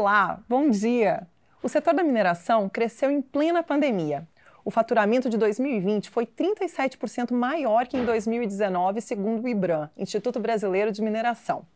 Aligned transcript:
Olá, 0.00 0.38
bom 0.48 0.70
dia! 0.70 1.26
O 1.60 1.68
setor 1.68 1.92
da 1.92 2.04
mineração 2.04 2.68
cresceu 2.68 3.10
em 3.10 3.20
plena 3.20 3.64
pandemia. 3.64 4.28
O 4.64 4.70
faturamento 4.70 5.28
de 5.28 5.36
2020 5.36 6.08
foi 6.08 6.24
37% 6.24 7.32
maior 7.32 7.84
que 7.84 7.96
em 7.96 8.04
2019, 8.04 9.00
segundo 9.00 9.42
o 9.42 9.48
IBRAM, 9.48 9.90
Instituto 9.96 10.38
Brasileiro 10.38 10.92
de 10.92 11.02
Mineração. 11.02 11.66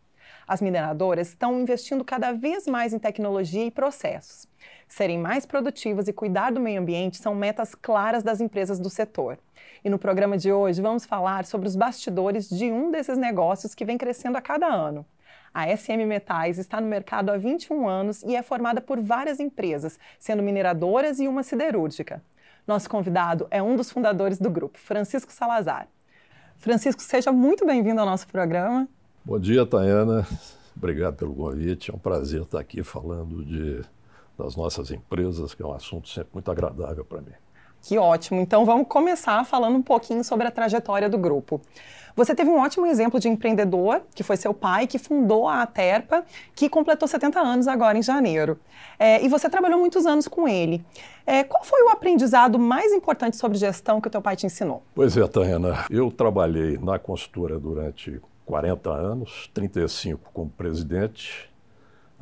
As 0.46 0.60
mineradoras 0.60 1.30
estão 1.30 1.60
investindo 1.60 2.04
cada 2.04 2.30
vez 2.30 2.64
mais 2.68 2.92
em 2.92 2.98
tecnologia 3.00 3.66
e 3.66 3.72
processos. 3.72 4.46
Serem 4.86 5.18
mais 5.18 5.44
produtivas 5.44 6.06
e 6.06 6.12
cuidar 6.12 6.52
do 6.52 6.60
meio 6.60 6.80
ambiente 6.80 7.16
são 7.16 7.34
metas 7.34 7.74
claras 7.74 8.22
das 8.22 8.40
empresas 8.40 8.78
do 8.78 8.88
setor. 8.88 9.36
E 9.84 9.90
no 9.90 9.98
programa 9.98 10.38
de 10.38 10.52
hoje 10.52 10.80
vamos 10.80 11.04
falar 11.04 11.44
sobre 11.44 11.66
os 11.66 11.74
bastidores 11.74 12.48
de 12.48 12.70
um 12.70 12.88
desses 12.88 13.18
negócios 13.18 13.74
que 13.74 13.84
vem 13.84 13.98
crescendo 13.98 14.38
a 14.38 14.40
cada 14.40 14.68
ano. 14.68 15.04
A 15.54 15.76
SM 15.76 16.06
Metais 16.06 16.56
está 16.56 16.80
no 16.80 16.86
mercado 16.86 17.30
há 17.30 17.36
21 17.36 17.86
anos 17.86 18.22
e 18.22 18.34
é 18.34 18.42
formada 18.42 18.80
por 18.80 19.00
várias 19.00 19.38
empresas, 19.38 19.98
sendo 20.18 20.42
mineradoras 20.42 21.20
e 21.20 21.28
uma 21.28 21.42
siderúrgica. 21.42 22.22
Nosso 22.66 22.88
convidado 22.88 23.46
é 23.50 23.62
um 23.62 23.76
dos 23.76 23.90
fundadores 23.90 24.38
do 24.38 24.48
grupo, 24.48 24.78
Francisco 24.78 25.30
Salazar. 25.30 25.88
Francisco, 26.56 27.02
seja 27.02 27.30
muito 27.32 27.66
bem-vindo 27.66 28.00
ao 28.00 28.06
nosso 28.06 28.26
programa. 28.28 28.88
Bom 29.24 29.38
dia, 29.38 29.66
Tayana. 29.66 30.26
Obrigado 30.74 31.16
pelo 31.16 31.34
convite. 31.34 31.90
É 31.90 31.94
um 31.94 31.98
prazer 31.98 32.42
estar 32.42 32.60
aqui 32.60 32.82
falando 32.82 33.44
de, 33.44 33.82
das 34.38 34.56
nossas 34.56 34.90
empresas, 34.90 35.54
que 35.54 35.62
é 35.62 35.66
um 35.66 35.74
assunto 35.74 36.08
sempre 36.08 36.30
muito 36.32 36.50
agradável 36.50 37.04
para 37.04 37.20
mim. 37.20 37.32
Que 37.82 37.98
ótimo. 37.98 38.40
Então 38.40 38.64
vamos 38.64 38.86
começar 38.88 39.44
falando 39.44 39.76
um 39.76 39.82
pouquinho 39.82 40.22
sobre 40.22 40.46
a 40.46 40.50
trajetória 40.50 41.08
do 41.08 41.18
grupo. 41.18 41.60
Você 42.14 42.34
teve 42.34 42.50
um 42.50 42.58
ótimo 42.58 42.86
exemplo 42.86 43.18
de 43.18 43.28
empreendedor, 43.28 44.02
que 44.14 44.22
foi 44.22 44.36
seu 44.36 44.52
pai, 44.52 44.86
que 44.86 44.98
fundou 44.98 45.48
a 45.48 45.62
Aterpa, 45.62 46.24
que 46.54 46.68
completou 46.68 47.08
70 47.08 47.40
anos 47.40 47.66
agora 47.66 47.96
em 47.96 48.02
janeiro. 48.02 48.58
É, 48.98 49.24
e 49.24 49.28
você 49.28 49.48
trabalhou 49.48 49.78
muitos 49.78 50.04
anos 50.04 50.28
com 50.28 50.46
ele. 50.46 50.84
É, 51.26 51.42
qual 51.42 51.64
foi 51.64 51.82
o 51.84 51.88
aprendizado 51.88 52.58
mais 52.58 52.92
importante 52.92 53.36
sobre 53.36 53.56
gestão 53.56 54.00
que 54.00 54.08
o 54.08 54.10
teu 54.10 54.20
pai 54.20 54.36
te 54.36 54.44
ensinou? 54.44 54.82
Pois 54.94 55.16
é, 55.16 55.26
Tayana. 55.26 55.86
Eu 55.88 56.10
trabalhei 56.10 56.76
na 56.78 56.98
consultora 56.98 57.58
durante 57.58 58.20
40 58.44 58.90
anos, 58.90 59.50
35 59.54 60.30
como 60.34 60.50
presidente, 60.50 61.50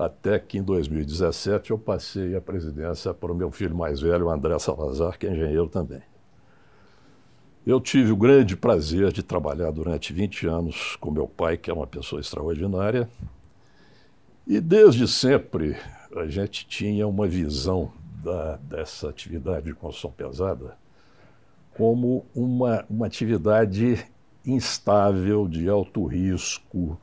até 0.00 0.38
que 0.38 0.56
em 0.56 0.62
2017 0.62 1.70
eu 1.70 1.78
passei 1.78 2.34
a 2.34 2.40
presidência 2.40 3.12
para 3.12 3.30
o 3.30 3.34
meu 3.34 3.50
filho 3.50 3.76
mais 3.76 4.00
velho, 4.00 4.30
André 4.30 4.58
Salazar, 4.58 5.18
que 5.18 5.26
é 5.26 5.30
engenheiro 5.30 5.68
também. 5.68 6.00
Eu 7.66 7.78
tive 7.78 8.10
o 8.10 8.16
grande 8.16 8.56
prazer 8.56 9.12
de 9.12 9.22
trabalhar 9.22 9.70
durante 9.70 10.14
20 10.14 10.46
anos 10.46 10.96
com 10.96 11.10
meu 11.10 11.28
pai, 11.28 11.58
que 11.58 11.70
é 11.70 11.74
uma 11.74 11.86
pessoa 11.86 12.18
extraordinária. 12.18 13.10
E 14.46 14.58
desde 14.58 15.06
sempre 15.06 15.76
a 16.16 16.26
gente 16.26 16.66
tinha 16.66 17.06
uma 17.06 17.28
visão 17.28 17.92
da, 18.24 18.56
dessa 18.56 19.10
atividade 19.10 19.66
de 19.66 19.74
construção 19.74 20.10
pesada 20.10 20.78
como 21.74 22.24
uma, 22.34 22.84
uma 22.88 23.06
atividade 23.06 24.02
instável, 24.46 25.46
de 25.46 25.68
alto 25.68 26.06
risco, 26.06 26.98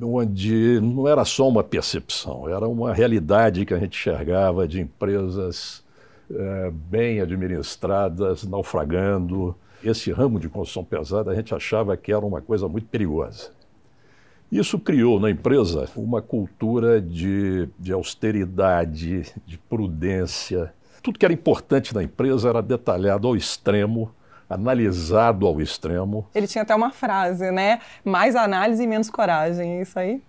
onde 0.00 0.80
não 0.80 1.08
era 1.08 1.24
só 1.24 1.48
uma 1.48 1.64
percepção, 1.64 2.48
era 2.48 2.68
uma 2.68 2.92
realidade 2.92 3.64
que 3.64 3.74
a 3.74 3.78
gente 3.78 3.98
enxergava 3.98 4.66
de 4.66 4.80
empresas 4.80 5.82
é, 6.30 6.70
bem 6.70 7.20
administradas, 7.20 8.44
naufragando. 8.44 9.54
Esse 9.82 10.12
ramo 10.12 10.38
de 10.38 10.48
construção 10.48 10.84
pesada 10.84 11.30
a 11.30 11.34
gente 11.34 11.54
achava 11.54 11.96
que 11.96 12.12
era 12.12 12.24
uma 12.24 12.40
coisa 12.40 12.68
muito 12.68 12.86
perigosa. 12.86 13.50
Isso 14.50 14.78
criou 14.78 15.18
na 15.18 15.30
empresa 15.30 15.88
uma 15.96 16.20
cultura 16.20 17.00
de, 17.00 17.68
de 17.78 17.90
austeridade, 17.90 19.32
de 19.46 19.56
prudência. 19.56 20.72
Tudo 21.02 21.18
que 21.18 21.24
era 21.24 21.32
importante 21.32 21.94
na 21.94 22.02
empresa 22.02 22.50
era 22.50 22.62
detalhado 22.62 23.26
ao 23.26 23.34
extremo, 23.34 24.14
analisado 24.54 25.46
ao 25.46 25.60
extremo. 25.60 26.26
Ele 26.34 26.46
tinha 26.46 26.62
até 26.62 26.74
uma 26.74 26.90
frase, 26.90 27.50
né? 27.50 27.80
Mais 28.04 28.36
análise 28.36 28.82
e 28.82 28.86
menos 28.86 29.10
coragem, 29.10 29.78
é 29.78 29.82
isso 29.82 29.98
aí? 29.98 30.22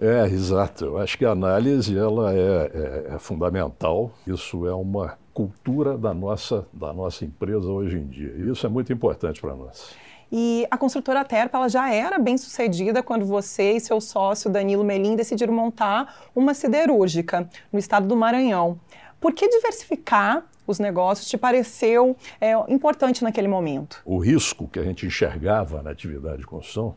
É, 0.00 0.26
exato. 0.26 0.84
Eu 0.84 0.98
acho 0.98 1.18
que 1.18 1.24
a 1.24 1.32
análise 1.32 1.96
ela 1.98 2.32
é, 2.32 2.38
é, 2.38 3.14
é, 3.14 3.18
fundamental. 3.18 4.12
Isso 4.26 4.66
é 4.66 4.72
uma 4.72 5.18
cultura 5.34 5.98
da 5.98 6.14
nossa, 6.14 6.66
da 6.72 6.92
nossa 6.92 7.24
empresa 7.24 7.66
hoje 7.66 7.98
em 7.98 8.06
dia. 8.06 8.32
E 8.36 8.50
isso 8.50 8.64
é 8.64 8.68
muito 8.68 8.92
importante 8.92 9.40
para 9.40 9.56
nós. 9.56 9.90
E 10.30 10.66
a 10.70 10.76
construtora 10.76 11.24
Terpa 11.24 11.58
ela 11.58 11.68
já 11.68 11.92
era 11.92 12.18
bem 12.18 12.36
sucedida 12.36 13.02
quando 13.02 13.24
você 13.24 13.72
e 13.72 13.80
seu 13.80 14.00
sócio 14.00 14.50
Danilo 14.50 14.84
Melim 14.84 15.16
decidiram 15.16 15.54
montar 15.54 16.28
uma 16.34 16.54
siderúrgica 16.54 17.48
no 17.72 17.78
estado 17.78 18.06
do 18.06 18.16
Maranhão. 18.16 18.78
Por 19.20 19.32
que 19.32 19.48
diversificar 19.48 20.44
os 20.70 20.78
negócios 20.78 21.28
te 21.28 21.36
pareceu 21.36 22.16
é, 22.40 22.52
importante 22.72 23.22
naquele 23.22 23.48
momento? 23.48 24.00
O 24.04 24.18
risco 24.18 24.68
que 24.68 24.78
a 24.78 24.82
gente 24.82 25.06
enxergava 25.06 25.82
na 25.82 25.90
atividade 25.90 26.38
de 26.38 26.46
construção 26.46 26.94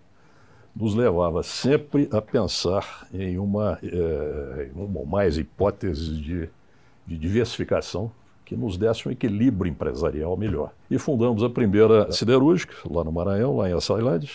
nos 0.76 0.96
levava 0.96 1.44
sempre 1.44 2.08
a 2.12 2.22
pensar 2.22 3.08
em 3.14 3.38
uma, 3.38 3.78
é, 3.84 4.70
uma 4.74 5.00
ou 5.00 5.06
mais 5.06 5.38
hipóteses 5.38 6.18
de, 6.18 6.50
de 7.06 7.18
diversificação 7.18 8.12
que 8.46 8.56
nos 8.56 8.78
desse 8.78 9.08
um 9.08 9.12
equilíbrio 9.12 9.70
empresarial 9.70 10.36
melhor. 10.36 10.74
E 10.90 10.98
fundamos 10.98 11.44
a 11.44 11.50
primeira 11.50 12.12
siderúrgica, 12.12 12.76
lá 12.90 13.04
no 13.04 13.12
Maranhão, 13.12 13.56
lá 13.56 13.70
em 13.70 13.74
Açailândia, 13.74 14.30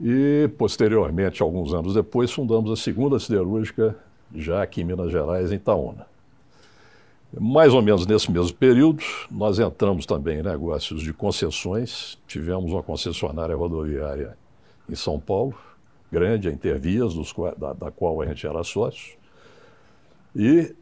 e 0.00 0.50
posteriormente, 0.58 1.40
alguns 1.40 1.72
anos 1.72 1.94
depois, 1.94 2.32
fundamos 2.32 2.70
a 2.72 2.76
segunda 2.76 3.18
siderúrgica, 3.18 3.96
já 4.34 4.62
aqui 4.62 4.80
em 4.80 4.84
Minas 4.84 5.12
Gerais, 5.12 5.52
em 5.52 5.56
Itaúna. 5.56 6.06
Mais 7.40 7.74
ou 7.74 7.82
menos 7.82 8.06
nesse 8.06 8.30
mesmo 8.30 8.56
período, 8.56 9.02
nós 9.30 9.58
entramos 9.58 10.06
também 10.06 10.38
em 10.38 10.42
negócios 10.42 11.02
de 11.02 11.12
concessões, 11.12 12.16
tivemos 12.26 12.72
uma 12.72 12.82
concessionária 12.82 13.56
rodoviária 13.56 14.36
em 14.88 14.94
São 14.94 15.18
Paulo, 15.18 15.54
grande, 16.12 16.48
a 16.48 16.52
Intervias, 16.52 17.14
da, 17.58 17.72
da 17.72 17.90
qual 17.90 18.20
a 18.22 18.26
gente 18.26 18.46
era 18.46 18.62
sócio. 18.62 19.16
E, 20.34 20.74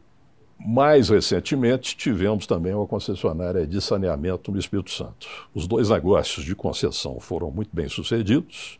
mais 0.59 1.09
recentemente, 1.09 1.97
tivemos 1.97 2.45
também 2.45 2.73
uma 2.73 2.85
concessionária 2.85 3.65
de 3.65 3.81
saneamento 3.81 4.51
no 4.51 4.59
Espírito 4.59 4.91
Santo. 4.91 5.27
Os 5.55 5.67
dois 5.67 5.89
negócios 5.89 6.45
de 6.45 6.55
concessão 6.55 7.19
foram 7.19 7.49
muito 7.49 7.69
bem 7.73 7.89
sucedidos, 7.89 8.79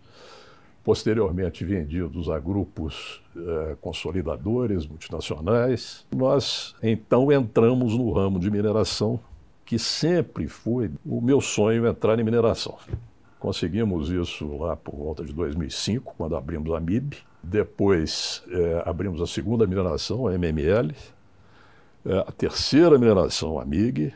posteriormente 0.83 1.63
vendidos 1.63 2.29
a 2.29 2.37
grupos 2.37 3.21
eh, 3.35 3.75
consolidadores 3.79 4.85
multinacionais. 4.85 6.05
Nós, 6.13 6.75
então, 6.83 7.31
entramos 7.31 7.97
no 7.97 8.11
ramo 8.11 8.39
de 8.39 8.51
mineração, 8.51 9.19
que 9.65 9.79
sempre 9.79 10.47
foi 10.47 10.91
o 11.05 11.21
meu 11.21 11.39
sonho 11.39 11.87
entrar 11.87 12.19
em 12.19 12.23
mineração. 12.23 12.77
Conseguimos 13.39 14.09
isso 14.09 14.57
lá 14.57 14.75
por 14.75 14.95
volta 14.95 15.23
de 15.23 15.33
2005, 15.33 16.15
quando 16.17 16.35
abrimos 16.35 16.73
a 16.73 16.79
MIB. 16.79 17.17
Depois 17.41 18.43
é, 18.49 18.83
abrimos 18.85 19.21
a 19.21 19.27
segunda 19.27 19.65
mineração, 19.65 20.27
a 20.27 20.37
MML. 20.37 20.93
É, 22.05 22.17
a 22.19 22.31
terceira 22.31 22.97
mineração, 22.97 23.59
a 23.59 23.65
MIG. 23.65 24.13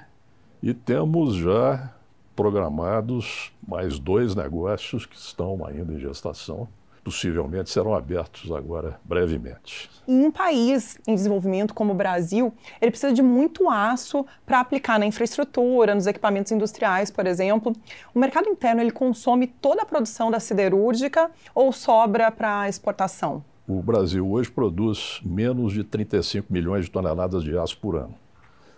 E 0.61 0.73
temos 0.73 1.35
já 1.35 1.93
programados 2.37 3.51
mais 3.67 3.97
dois 3.97 4.35
negócios 4.35 5.07
que 5.07 5.17
estão 5.17 5.65
ainda 5.65 5.91
em 5.91 5.99
gestação 5.99 6.69
possivelmente 7.03 7.69
serão 7.69 7.95
abertos 7.95 8.51
agora 8.51 8.99
brevemente. 9.05 9.89
Em 10.05 10.25
um 10.25 10.31
país 10.31 10.99
em 11.07 11.15
desenvolvimento 11.15 11.73
como 11.73 11.93
o 11.93 11.95
Brasil, 11.95 12.53
ele 12.81 12.91
precisa 12.91 13.13
de 13.13 13.21
muito 13.21 13.69
aço 13.69 14.25
para 14.45 14.59
aplicar 14.59 14.99
na 14.99 15.05
infraestrutura, 15.05 15.95
nos 15.95 16.05
equipamentos 16.05 16.51
industriais, 16.51 17.09
por 17.09 17.25
exemplo. 17.25 17.71
O 18.13 18.19
mercado 18.19 18.49
interno 18.49 18.81
ele 18.81 18.91
consome 18.91 19.47
toda 19.47 19.83
a 19.83 19.85
produção 19.85 20.29
da 20.29 20.41
siderúrgica 20.41 21.31
ou 21.55 21.71
sobra 21.71 22.29
para 22.29 22.67
exportação? 22.67 23.41
O 23.65 23.81
Brasil 23.81 24.29
hoje 24.29 24.51
produz 24.51 25.21
menos 25.23 25.71
de 25.71 25.85
35 25.85 26.51
milhões 26.51 26.85
de 26.85 26.91
toneladas 26.91 27.41
de 27.41 27.57
aço 27.57 27.79
por 27.79 27.95
ano 27.95 28.26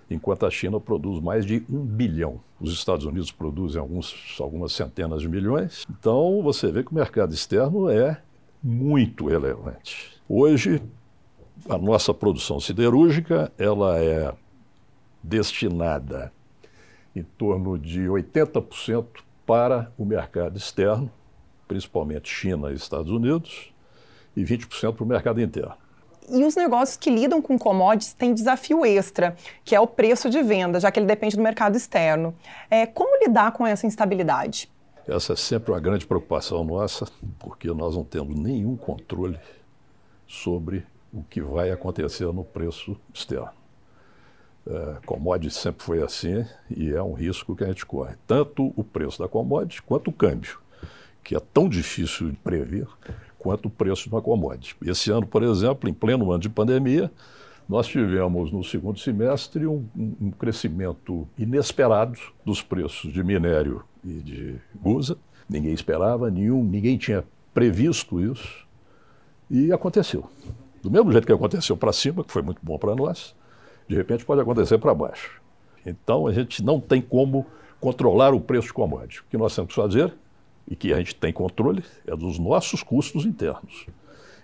enquanto 0.10 0.46
a 0.46 0.50
China 0.50 0.80
produz 0.80 1.22
mais 1.22 1.46
de 1.46 1.64
um 1.70 1.86
bilhão. 1.86 2.40
Os 2.60 2.74
Estados 2.74 3.06
Unidos 3.06 3.32
produzem 3.32 3.80
alguns, 3.80 4.38
algumas 4.40 4.74
centenas 4.74 5.22
de 5.22 5.30
milhões. 5.30 5.86
Então, 5.90 6.42
você 6.42 6.72
vê 6.72 6.84
que 6.84 6.92
o 6.92 6.96
mercado 6.96 7.34
externo 7.34 7.90
é 7.90 8.22
muito 8.64 9.28
relevante. 9.28 10.20
Hoje, 10.28 10.82
a 11.70 11.78
nossa 11.78 12.14
produção 12.14 12.60
siderúrgica 12.60 13.52
ela 13.58 14.00
é 14.00 14.34
destinada 15.22 16.32
em 17.16 17.24
torno 17.24 17.78
de 17.78 18.02
80% 18.02 19.06
para 19.46 19.92
o 19.98 20.06
mercado 20.06 20.58
externo, 20.58 21.12
principalmente 21.68 22.30
China 22.30 22.72
e 22.72 22.76
Estados 22.76 23.12
Unidos, 23.12 23.74
e 24.36 24.44
20% 24.44 24.94
para 24.94 25.04
o 25.04 25.08
mercado 25.08 25.42
interno. 25.42 25.76
E 26.32 26.44
os 26.44 26.56
negócios 26.56 26.98
que 26.98 27.10
lidam 27.10 27.42
com 27.42 27.58
commodities 27.58 28.14
têm 28.14 28.34
desafio 28.34 28.86
extra, 28.86 29.36
que 29.64 29.76
é 29.76 29.80
o 29.80 29.88
preço 29.88 30.30
de 30.30 30.42
venda, 30.42 30.80
já 30.80 30.92
que 30.92 31.00
ele 31.00 31.08
depende 31.08 31.36
do 31.36 31.42
mercado 31.42 31.76
externo. 31.76 32.36
É, 32.70 32.86
como 32.86 33.20
lidar 33.24 33.52
com 33.52 33.66
essa 33.66 33.88
instabilidade? 33.88 34.70
Essa 35.08 35.34
é 35.34 35.36
sempre 35.36 35.72
uma 35.72 35.80
grande 35.80 36.06
preocupação 36.06 36.64
nossa, 36.64 37.08
porque 37.40 37.68
nós 37.70 37.96
não 37.96 38.04
temos 38.04 38.36
nenhum 38.40 38.78
controle 38.78 39.40
sobre 40.28 40.86
o 41.12 41.24
que 41.24 41.42
vai 41.42 41.72
acontecer 41.72 42.26
no 42.32 42.44
preço 42.44 42.96
externo. 43.12 43.50
É, 44.68 44.98
commodity 45.06 45.52
sempre 45.52 45.84
foi 45.84 46.04
assim 46.04 46.46
e 46.70 46.92
é 46.92 47.02
um 47.02 47.14
risco 47.14 47.56
que 47.56 47.64
a 47.64 47.68
gente 47.68 47.86
corre. 47.86 48.16
Tanto 48.28 48.72
o 48.76 48.84
preço 48.84 49.18
da 49.18 49.28
commodity 49.28 49.82
quanto 49.82 50.10
o 50.10 50.14
câmbio, 50.14 50.60
que 51.24 51.36
é 51.36 51.40
tão 51.40 51.68
difícil 51.68 52.30
de 52.30 52.38
prever 52.38 52.88
quanto 53.40 53.68
o 53.68 53.70
preço 53.70 54.04
de 54.04 54.10
uma 54.10 54.22
commodity. 54.22 54.76
Esse 54.86 55.10
ano, 55.10 55.26
por 55.26 55.42
exemplo, 55.42 55.90
em 55.90 55.94
pleno 55.94 56.32
ano 56.32 56.42
de 56.42 56.50
pandemia, 56.50 57.10
nós 57.68 57.88
tivemos 57.88 58.52
no 58.52 58.64
segundo 58.64 59.00
semestre 59.00 59.66
um, 59.66 59.86
um 59.96 60.32
crescimento 60.32 61.28
inesperado 61.38 62.20
dos 62.44 62.62
preços 62.62 63.14
de 63.14 63.24
minério 63.24 63.84
e 64.04 64.14
de 64.14 64.56
gusa. 64.76 65.18
Ninguém 65.48 65.74
esperava, 65.74 66.30
nenhum, 66.30 66.64
ninguém 66.64 66.98
tinha 66.98 67.24
previsto 67.54 68.20
isso 68.20 68.68
e 69.50 69.72
aconteceu. 69.72 70.30
Do 70.82 70.90
mesmo 70.90 71.12
jeito 71.12 71.26
que 71.26 71.34
aconteceu 71.34 71.78
para 71.78 71.94
cima, 71.94 72.24
que 72.24 72.32
foi 72.32 72.42
muito 72.42 72.60
bom 72.62 72.78
para 72.78 72.96
nós, 72.96 73.36
de 73.88 73.96
repente 73.96 74.26
pode 74.26 74.42
acontecer 74.42 74.78
para 74.78 74.94
baixo. 74.94 75.42
Então 75.86 76.28
a 76.28 76.34
gente 76.34 76.64
não 76.64 76.80
tem 76.80 77.02
como 77.02 77.46
controlar 77.80 78.34
o 78.34 78.42
preço 78.42 78.68
de 78.68 78.74
commodity. 78.74 79.22
O 79.22 79.24
que 79.30 79.38
nós 79.38 79.56
temos 79.56 79.70
que 79.70 79.76
fazer, 79.76 80.14
e 80.70 80.76
que 80.76 80.94
a 80.94 80.98
gente 80.98 81.16
tem 81.16 81.34
controle, 81.34 81.84
é 82.06 82.16
dos 82.16 82.38
nossos 82.38 82.84
custos 82.84 83.26
internos. 83.26 83.88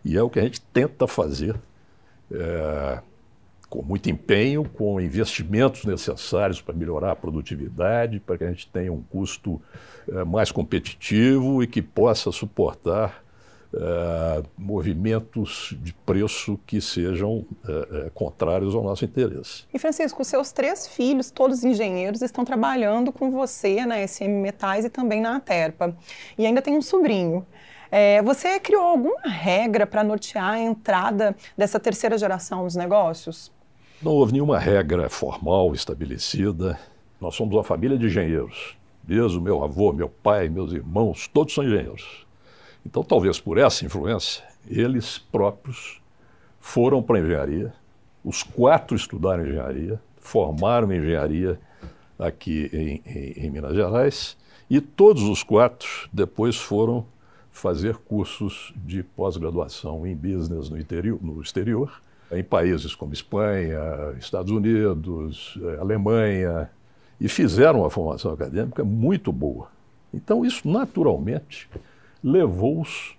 E 0.03 0.17
é 0.17 0.23
o 0.23 0.29
que 0.29 0.39
a 0.39 0.43
gente 0.43 0.59
tenta 0.61 1.07
fazer 1.07 1.55
é, 2.31 2.99
com 3.69 3.81
muito 3.81 4.09
empenho, 4.09 4.63
com 4.63 4.99
investimentos 4.99 5.85
necessários 5.85 6.61
para 6.61 6.73
melhorar 6.73 7.11
a 7.11 7.15
produtividade, 7.15 8.19
para 8.19 8.37
que 8.37 8.43
a 8.43 8.49
gente 8.49 8.67
tenha 8.67 8.91
um 8.91 9.01
custo 9.01 9.61
é, 10.09 10.23
mais 10.23 10.51
competitivo 10.51 11.61
e 11.61 11.67
que 11.67 11.81
possa 11.81 12.31
suportar 12.31 13.24
é, 13.75 14.43
movimentos 14.57 15.75
de 15.81 15.93
preço 15.93 16.57
que 16.65 16.79
sejam 16.79 17.45
é, 17.67 17.71
é, 17.71 18.09
contrários 18.13 18.73
ao 18.73 18.81
nosso 18.81 19.03
interesse. 19.03 19.65
E 19.73 19.77
Francisco, 19.77 20.21
os 20.21 20.27
seus 20.27 20.51
três 20.51 20.87
filhos, 20.87 21.29
todos 21.29 21.63
engenheiros, 21.63 22.21
estão 22.21 22.45
trabalhando 22.45 23.11
com 23.11 23.29
você 23.31 23.85
na 23.85 24.05
SM 24.07 24.29
Metais 24.41 24.85
e 24.85 24.89
também 24.89 25.19
na 25.19 25.35
Aterpa. 25.35 25.95
E 26.37 26.45
ainda 26.45 26.61
tem 26.61 26.77
um 26.77 26.81
sobrinho. 26.81 27.45
É, 27.91 28.21
você 28.21 28.59
criou 28.59 28.83
alguma 28.83 29.21
regra 29.21 29.85
para 29.85 30.03
nortear 30.03 30.51
a 30.51 30.59
entrada 30.59 31.35
dessa 31.57 31.79
terceira 31.79 32.17
geração 32.17 32.63
dos 32.63 32.75
negócios? 32.75 33.51
Não 34.01 34.11
houve 34.11 34.33
nenhuma 34.33 34.59
regra 34.59 35.09
formal 35.09 35.73
estabelecida. 35.73 36.79
Nós 37.19 37.35
somos 37.35 37.55
uma 37.55 37.63
família 37.63 37.97
de 37.97 38.05
engenheiros. 38.05 38.77
Desde 39.03 39.37
o 39.37 39.41
meu 39.41 39.63
avô, 39.63 39.93
meu 39.93 40.09
pai, 40.09 40.49
meus 40.49 40.73
irmãos, 40.73 41.27
todos 41.27 41.53
são 41.53 41.63
engenheiros. 41.63 42.24
Então, 42.85 43.03
talvez 43.03 43.39
por 43.39 43.57
essa 43.57 43.85
influência, 43.85 44.43
eles 44.69 45.17
próprios 45.17 45.99
foram 46.59 47.01
para 47.01 47.17
a 47.17 47.21
engenharia, 47.21 47.73
os 48.23 48.43
quatro 48.43 48.95
estudaram 48.95 49.45
engenharia, 49.45 49.99
formaram 50.17 50.91
engenharia 50.91 51.59
aqui 52.17 52.69
em, 52.71 53.01
em, 53.05 53.45
em 53.45 53.49
Minas 53.49 53.75
Gerais, 53.75 54.37
e 54.69 54.81
todos 54.81 55.23
os 55.23 55.43
quatro 55.43 56.09
depois 56.11 56.55
foram 56.55 57.05
fazer 57.51 57.95
cursos 57.97 58.73
de 58.75 59.03
pós-graduação 59.03 60.05
em 60.05 60.15
business 60.15 60.69
no, 60.69 60.77
interior, 60.77 61.19
no 61.21 61.41
exterior, 61.41 62.01
em 62.31 62.43
países 62.43 62.95
como 62.95 63.13
Espanha, 63.13 63.79
Estados 64.19 64.51
Unidos, 64.51 65.57
eh, 65.61 65.77
Alemanha, 65.79 66.69
e 67.21 67.29
fizeram 67.29 67.81
uma 67.81 67.89
formação 67.89 68.33
acadêmica 68.33 68.83
muito 68.83 69.31
boa. 69.31 69.69
Então, 70.13 70.43
isso 70.43 70.67
naturalmente 70.67 71.69
levou-os 72.25 73.15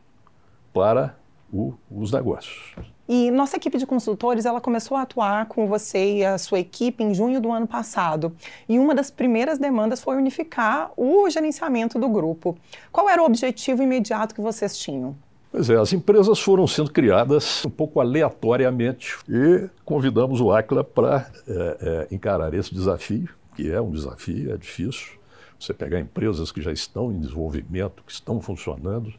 para 0.75 1.17
o, 1.53 1.75
os 1.89 2.11
negócios. 2.11 2.75
E 3.09 3.31
nossa 3.31 3.57
equipe 3.57 3.79
de 3.79 3.87
consultores, 3.87 4.45
ela 4.45 4.61
começou 4.61 4.97
a 4.97 5.03
atuar 5.03 5.47
com 5.47 5.69
você 5.69 6.17
e 6.17 6.25
a 6.25 6.37
sua 6.37 6.59
equipe 6.59 7.05
em 7.05 7.15
junho 7.15 7.41
do 7.41 7.53
ano 7.53 7.69
passado. 7.69 8.35
E 8.69 8.81
uma 8.81 8.97
das 8.97 9.09
primeiras 9.09 9.61
demandas 9.61 10.03
foi 10.03 10.17
unificar 10.17 10.91
o 10.97 11.31
gerenciamento 11.31 12.01
do 12.01 12.09
grupo. 12.09 12.59
Qual 12.91 13.09
era 13.09 13.23
o 13.23 13.25
objetivo 13.25 13.81
imediato 13.81 14.35
que 14.35 14.41
vocês 14.41 14.77
tinham? 14.77 15.15
Pois 15.53 15.71
é, 15.71 15.77
as 15.77 15.93
empresas 15.93 16.41
foram 16.41 16.67
sendo 16.67 16.91
criadas 16.91 17.65
um 17.65 17.71
pouco 17.71 18.01
aleatoriamente 18.01 19.17
e 19.29 19.71
convidamos 19.85 20.41
o 20.41 20.51
Aquila 20.51 20.83
para 20.83 21.31
é, 21.47 22.09
é, 22.11 22.15
encarar 22.15 22.53
esse 22.55 22.75
desafio, 22.75 23.29
que 23.55 23.71
é 23.71 23.81
um 23.81 23.93
desafio, 23.93 24.53
é 24.53 24.57
difícil, 24.57 25.17
você 25.59 25.73
pegar 25.73 26.01
empresas 26.01 26.53
que 26.53 26.61
já 26.61 26.73
estão 26.73 27.13
em 27.13 27.21
desenvolvimento, 27.21 28.03
que 28.05 28.13
estão 28.13 28.41
funcionando, 28.41 29.13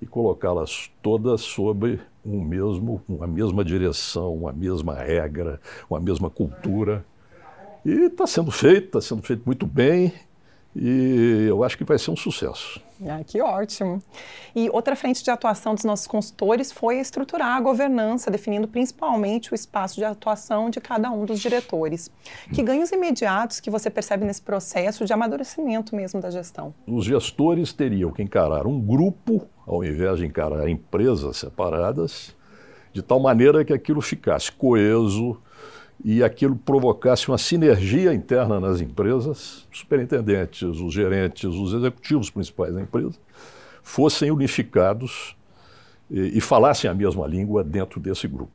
e 0.00 0.06
colocá-las 0.06 0.90
todas 1.00 1.42
sob 1.42 2.00
um 2.24 2.42
mesmo, 2.42 3.00
uma 3.08 3.26
mesma 3.26 3.64
direção, 3.64 4.34
uma 4.34 4.52
mesma 4.52 4.94
regra, 4.94 5.60
uma 5.88 6.00
mesma 6.00 6.28
cultura. 6.28 7.04
E 7.84 8.06
está 8.06 8.26
sendo 8.26 8.50
feito, 8.50 8.86
está 8.86 9.00
sendo 9.00 9.22
feito 9.22 9.42
muito 9.44 9.66
bem, 9.66 10.12
e 10.74 11.46
eu 11.48 11.62
acho 11.62 11.76
que 11.76 11.84
vai 11.84 11.98
ser 11.98 12.10
um 12.10 12.16
sucesso. 12.16 12.80
Ah, 13.08 13.22
que 13.24 13.40
ótimo. 13.40 14.02
E 14.54 14.68
outra 14.70 14.94
frente 14.94 15.24
de 15.24 15.30
atuação 15.30 15.74
dos 15.74 15.84
nossos 15.84 16.06
consultores 16.06 16.70
foi 16.70 16.98
estruturar 16.98 17.56
a 17.56 17.60
governança, 17.60 18.30
definindo 18.30 18.68
principalmente 18.68 19.52
o 19.52 19.54
espaço 19.54 19.96
de 19.96 20.04
atuação 20.04 20.70
de 20.70 20.80
cada 20.80 21.10
um 21.10 21.24
dos 21.24 21.40
diretores. 21.40 22.10
Que 22.52 22.62
ganhos 22.62 22.92
imediatos 22.92 23.60
que 23.60 23.70
você 23.70 23.90
percebe 23.90 24.24
nesse 24.24 24.42
processo 24.42 25.04
de 25.04 25.12
amadurecimento 25.12 25.96
mesmo 25.96 26.20
da 26.20 26.30
gestão? 26.30 26.74
Os 26.86 27.04
gestores 27.04 27.72
teriam 27.72 28.12
que 28.12 28.22
encarar 28.22 28.66
um 28.66 28.80
grupo, 28.80 29.46
ao 29.66 29.84
invés 29.84 30.18
de 30.18 30.26
encarar 30.26 30.68
empresas 30.68 31.38
separadas, 31.38 32.34
de 32.92 33.02
tal 33.02 33.18
maneira 33.18 33.64
que 33.64 33.72
aquilo 33.72 34.00
ficasse 34.00 34.52
coeso, 34.52 35.40
e 36.04 36.22
aquilo 36.22 36.56
provocasse 36.56 37.28
uma 37.28 37.38
sinergia 37.38 38.12
interna 38.12 38.58
nas 38.58 38.80
empresas, 38.80 39.66
os 39.70 39.78
superintendentes, 39.78 40.62
os 40.62 40.92
gerentes, 40.92 41.44
os 41.44 41.72
executivos 41.72 42.28
principais 42.28 42.74
da 42.74 42.80
empresa, 42.80 43.18
fossem 43.82 44.30
unificados 44.30 45.36
e, 46.10 46.38
e 46.38 46.40
falassem 46.40 46.90
a 46.90 46.94
mesma 46.94 47.26
língua 47.26 47.62
dentro 47.62 48.00
desse 48.00 48.26
grupo. 48.26 48.52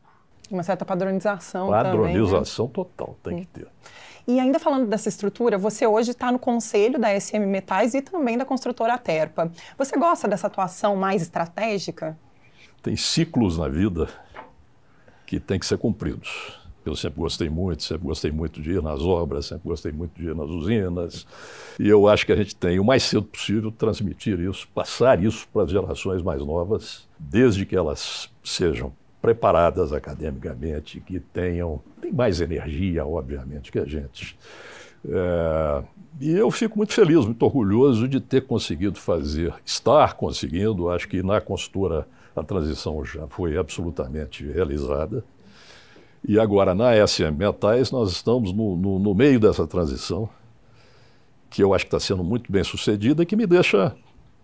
Uma 0.49 0.63
certa 0.63 0.85
padronização 0.85 1.69
Padronização 1.69 2.67
também, 2.67 2.85
né? 2.85 2.91
total, 2.97 3.17
tem 3.23 3.37
Sim. 3.37 3.41
que 3.41 3.59
ter. 3.59 3.67
E 4.27 4.41
ainda 4.41 4.59
falando 4.59 4.87
dessa 4.87 5.07
estrutura, 5.07 5.57
você 5.57 5.87
hoje 5.87 6.11
está 6.11 6.31
no 6.33 6.39
conselho 6.39 6.99
da 6.99 7.17
SM 7.17 7.39
Metais 7.45 7.93
e 7.93 8.01
também 8.01 8.37
da 8.37 8.43
construtora 8.43 8.97
Terpa. 8.97 9.49
Você 9.77 9.97
gosta 9.97 10.27
dessa 10.27 10.47
atuação 10.47 10.97
mais 10.97 11.21
estratégica? 11.21 12.17
Tem 12.83 12.97
ciclos 12.97 13.57
na 13.57 13.69
vida 13.69 14.09
que 15.25 15.39
têm 15.39 15.57
que 15.57 15.65
ser 15.65 15.77
cumpridos. 15.77 16.66
Eu 16.87 16.95
sempre 16.95 17.19
gostei 17.19 17.49
muito, 17.49 17.83
sempre 17.83 18.07
gostei 18.07 18.31
muito 18.31 18.61
de 18.61 18.71
ir 18.71 18.81
nas 18.81 19.01
obras, 19.01 19.45
sempre 19.45 19.67
gostei 19.67 19.91
muito 19.91 20.19
de 20.19 20.29
ir 20.29 20.35
nas 20.35 20.49
usinas. 20.49 21.27
E 21.79 21.87
eu 21.87 22.07
acho 22.07 22.25
que 22.25 22.31
a 22.31 22.35
gente 22.35 22.55
tem, 22.55 22.79
o 22.79 22.83
mais 22.83 23.03
cedo 23.03 23.23
possível, 23.23 23.71
transmitir 23.71 24.39
isso, 24.39 24.67
passar 24.73 25.23
isso 25.23 25.47
para 25.51 25.63
as 25.63 25.71
gerações 25.71 26.21
mais 26.21 26.41
novas, 26.41 27.07
desde 27.19 27.65
que 27.65 27.75
elas 27.75 28.29
sejam 28.43 28.93
preparadas 29.21 29.91
academicamente, 29.91 31.01
que 31.01 31.19
tenham 31.19 31.81
tem 32.01 32.11
mais 32.11 32.39
energia, 32.39 33.05
obviamente, 33.05 33.71
que 33.71 33.79
a 33.79 33.85
gente. 33.85 34.37
É, 35.07 35.83
e 36.19 36.31
eu 36.31 36.49
fico 36.49 36.77
muito 36.77 36.93
feliz, 36.93 37.25
muito 37.25 37.43
orgulhoso 37.43 38.07
de 38.07 38.19
ter 38.19 38.41
conseguido 38.41 38.99
fazer, 38.99 39.53
estar 39.65 40.13
conseguindo. 40.13 40.89
Acho 40.89 41.07
que 41.07 41.21
na 41.21 41.41
consultora 41.41 42.07
a 42.35 42.43
transição 42.43 43.03
já 43.03 43.27
foi 43.27 43.57
absolutamente 43.57 44.45
realizada. 44.45 45.23
E 46.27 46.37
agora, 46.37 46.75
na 46.75 46.91
SM 47.07 47.31
Metais, 47.31 47.89
nós 47.89 48.11
estamos 48.11 48.51
no, 48.51 48.75
no, 48.75 48.99
no 48.99 49.15
meio 49.15 49.39
dessa 49.39 49.65
transição, 49.65 50.27
que 51.49 51.63
eu 51.63 51.73
acho 51.73 51.85
que 51.85 51.95
está 51.95 52.01
sendo 52.01 52.21
muito 52.21 52.51
bem 52.51 52.65
sucedida 52.65 53.23
e 53.23 53.25
que 53.25 53.33
me 53.33 53.47
deixa, 53.47 53.95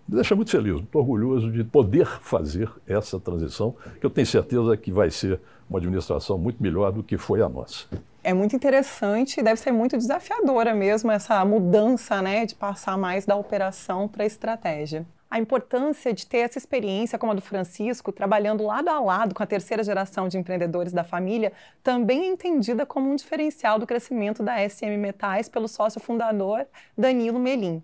me 0.08 0.16
deixa 0.16 0.34
muito 0.34 0.50
feliz, 0.50 0.75
muito 0.75 0.98
orgulhoso 0.98 1.52
de 1.52 1.62
poder 1.62 2.08
fazer 2.22 2.72
essa 2.88 3.20
transição, 3.20 3.75
que 4.00 4.06
eu 4.06 4.10
tenho 4.10 4.25
certeza 4.25 4.78
que 4.78 4.94
vai 4.94 5.12
ser 5.12 5.42
uma 5.70 5.78
administração 5.78 6.38
muito 6.38 6.63
melhor 6.63 6.94
do 6.94 7.04
que 7.04 7.18
foi 7.18 7.42
a 7.42 7.50
nossa. 7.50 7.86
É 8.24 8.34
muito 8.34 8.56
interessante 8.56 9.42
e 9.42 9.44
deve 9.44 9.60
ser 9.60 9.74
muito 9.74 9.98
desafiadora 9.98 10.74
mesmo 10.74 11.12
essa 11.12 11.44
mudança 11.44 12.22
né, 12.22 12.46
de 12.46 12.56
passar 12.56 12.98
mais 12.98 13.25
da 13.25 13.36
operação 13.36 14.08
para 14.08 14.24
a 14.24 14.25
estratégia 14.25 15.06
a 15.34 15.40
importância 15.40 16.13
de 16.13 16.28
ter 16.28 16.38
essa 16.38 16.60
experiência 16.60 17.18
como 17.18 17.32
a 17.32 17.36
do 17.36 17.42
Francisco, 17.42 18.12
trabalhando 18.12 18.63
lado 18.63 18.88
a 18.88 19.00
lado 19.00 19.34
com 19.34 19.42
a 19.42 19.48
terceira 19.48 19.84
geração 19.84 20.28
de 20.28 20.38
empreendedores 20.38 20.94
da 20.94 21.04
família, 21.04 21.52
também 21.82 22.25
é 22.25 22.28
entendida 22.28 22.86
como 22.86 23.10
um 23.10 23.16
diferencial 23.16 23.80
do 23.80 23.88
crescimento 23.88 24.44
da 24.44 24.58
SM 24.70 24.96
Metais 24.96 25.50
pelo 25.50 25.68
sócio 25.68 26.00
fundador 26.00 26.68
Danilo 26.96 27.40
Melim. 27.40 27.82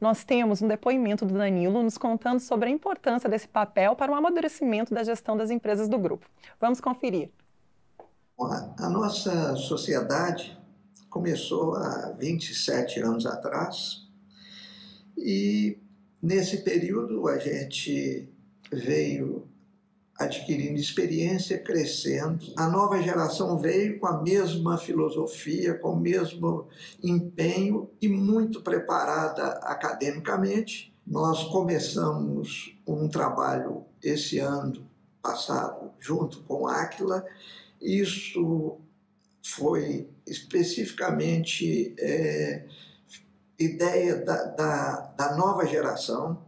Nós 0.00 0.22
temos 0.22 0.62
um 0.62 0.68
depoimento 0.68 1.26
do 1.26 1.34
Danilo 1.34 1.82
nos 1.82 1.98
contando 1.98 2.38
sobre 2.38 2.68
a 2.68 2.72
importância 2.72 3.28
desse 3.28 3.48
papel 3.48 3.96
para 3.96 4.12
o 4.12 4.14
amadurecimento 4.14 4.94
da 4.94 5.02
gestão 5.02 5.36
das 5.36 5.50
empresas 5.50 5.88
do 5.88 5.98
grupo. 5.98 6.28
Vamos 6.60 6.80
conferir. 6.80 7.28
A 8.78 8.88
nossa 8.88 9.56
sociedade 9.56 10.56
começou 11.10 11.74
há 11.74 12.14
27 12.16 13.00
anos 13.00 13.26
atrás 13.26 14.04
e 15.18 15.78
Nesse 16.24 16.62
período, 16.62 17.28
a 17.28 17.36
gente 17.36 18.26
veio 18.72 19.46
adquirindo 20.18 20.80
experiência, 20.80 21.58
crescendo. 21.58 22.46
A 22.56 22.66
nova 22.66 22.98
geração 23.02 23.58
veio 23.58 23.98
com 23.98 24.06
a 24.06 24.22
mesma 24.22 24.78
filosofia, 24.78 25.74
com 25.74 25.90
o 25.90 26.00
mesmo 26.00 26.66
empenho 27.02 27.90
e 28.00 28.08
muito 28.08 28.62
preparada 28.62 29.48
academicamente. 29.64 30.94
Nós 31.06 31.44
começamos 31.44 32.74
um 32.86 33.06
trabalho 33.06 33.84
esse 34.02 34.38
ano 34.38 34.88
passado 35.22 35.90
junto 36.00 36.42
com 36.44 36.66
Aquila. 36.66 37.22
Isso 37.82 38.78
foi 39.42 40.08
especificamente 40.26 41.94
é, 41.98 42.64
ideia 43.58 44.16
da, 44.16 44.44
da, 44.44 44.96
da 45.16 45.36
nova 45.36 45.66
geração, 45.66 46.42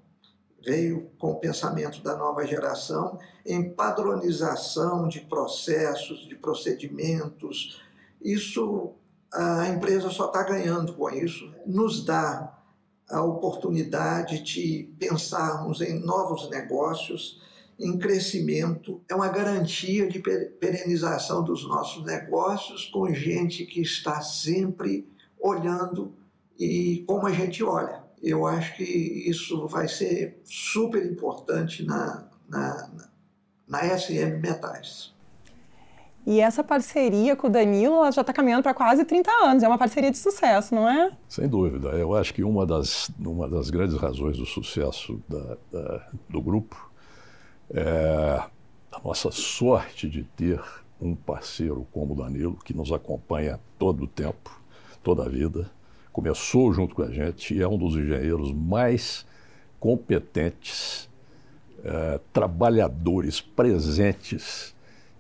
veio 0.64 1.10
com 1.18 1.30
o 1.30 1.38
pensamento 1.38 2.02
da 2.02 2.16
nova 2.16 2.44
geração 2.44 3.18
em 3.44 3.70
padronização 3.70 5.06
de 5.06 5.20
processos, 5.20 6.26
de 6.26 6.34
procedimentos. 6.34 7.80
Isso 8.20 8.94
a 9.32 9.68
empresa 9.68 10.10
só 10.10 10.26
está 10.26 10.42
ganhando 10.42 10.94
com 10.94 11.08
isso. 11.10 11.52
Nos 11.64 12.04
dá 12.04 12.52
a 13.08 13.22
oportunidade 13.22 14.42
de 14.42 14.92
pensarmos 14.98 15.80
em 15.80 16.00
novos 16.00 16.50
negócios, 16.50 17.40
em 17.78 17.96
crescimento. 17.98 19.00
É 19.08 19.14
uma 19.14 19.28
garantia 19.28 20.08
de 20.08 20.18
perenização 20.18 21.44
dos 21.44 21.68
nossos 21.68 22.04
negócios 22.04 22.86
com 22.86 23.12
gente 23.12 23.64
que 23.66 23.80
está 23.80 24.20
sempre 24.20 25.08
olhando 25.38 26.12
e 26.58 27.04
como 27.06 27.26
a 27.26 27.32
gente 27.32 27.62
olha 27.62 28.06
eu 28.22 28.46
acho 28.46 28.76
que 28.76 28.82
isso 28.82 29.66
vai 29.68 29.88
ser 29.88 30.40
super 30.44 31.04
importante 31.04 31.84
na, 31.84 32.28
na, 32.48 32.90
na 33.68 33.98
SM 33.98 34.40
Metais. 34.40 35.14
E 36.26 36.40
essa 36.40 36.64
parceria 36.64 37.36
com 37.36 37.46
o 37.46 37.50
Danilo 37.50 38.10
já 38.10 38.22
está 38.22 38.32
caminhando 38.32 38.64
para 38.64 38.74
quase 38.74 39.04
30 39.04 39.30
anos. 39.44 39.62
É 39.62 39.68
uma 39.68 39.78
parceria 39.78 40.10
de 40.10 40.18
sucesso, 40.18 40.74
não 40.74 40.88
é? 40.88 41.12
Sem 41.28 41.48
dúvida. 41.48 41.90
Eu 41.90 42.16
acho 42.16 42.34
que 42.34 42.42
uma 42.42 42.66
das, 42.66 43.08
uma 43.16 43.48
das 43.48 43.70
grandes 43.70 43.96
razões 43.96 44.36
do 44.36 44.44
sucesso 44.44 45.22
da, 45.28 45.56
da, 45.70 46.08
do 46.28 46.42
grupo 46.42 46.90
é 47.70 48.42
a 48.90 49.00
nossa 49.04 49.30
sorte 49.30 50.08
de 50.08 50.24
ter 50.24 50.60
um 51.00 51.14
parceiro 51.14 51.86
como 51.92 52.14
o 52.14 52.16
Danilo, 52.16 52.58
que 52.64 52.74
nos 52.74 52.90
acompanha 52.90 53.60
todo 53.78 54.02
o 54.04 54.08
tempo, 54.08 54.60
toda 55.04 55.24
a 55.24 55.28
vida, 55.28 55.70
começou 56.16 56.72
junto 56.72 56.94
com 56.94 57.02
a 57.02 57.10
gente 57.10 57.52
e 57.52 57.60
é 57.60 57.68
um 57.68 57.76
dos 57.76 57.94
engenheiros 57.94 58.50
mais 58.50 59.26
competentes, 59.78 61.10
é, 61.84 62.18
trabalhadores, 62.32 63.38
presentes. 63.38 64.74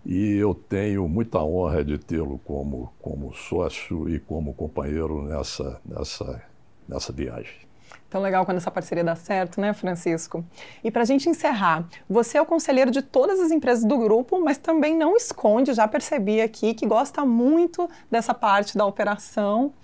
E 0.06 0.38
eu 0.38 0.54
tenho 0.54 1.06
muita 1.06 1.38
honra 1.40 1.84
de 1.84 1.98
tê-lo 1.98 2.40
como, 2.42 2.90
como 3.02 3.34
sócio 3.34 4.08
e 4.08 4.18
como 4.18 4.54
companheiro 4.54 5.20
nessa, 5.20 5.78
nessa, 5.84 6.42
nessa 6.88 7.12
viagem. 7.12 7.66
Tão 8.08 8.22
legal 8.22 8.46
quando 8.46 8.56
essa 8.56 8.70
parceria 8.70 9.04
dá 9.04 9.14
certo, 9.14 9.60
né, 9.60 9.74
Francisco? 9.74 10.42
E 10.82 10.90
para 10.90 11.02
a 11.02 11.04
gente 11.04 11.28
encerrar, 11.28 11.86
você 12.08 12.38
é 12.38 12.40
o 12.40 12.46
conselheiro 12.46 12.90
de 12.90 13.02
todas 13.02 13.38
as 13.38 13.50
empresas 13.50 13.84
do 13.84 13.98
grupo, 13.98 14.40
mas 14.42 14.56
também 14.56 14.96
não 14.96 15.14
esconde, 15.14 15.74
já 15.74 15.86
percebi 15.86 16.40
aqui, 16.40 16.72
que 16.72 16.86
gosta 16.86 17.22
muito 17.26 17.86
dessa 18.10 18.32
parte 18.32 18.78
da 18.78 18.86
operação 18.86 19.74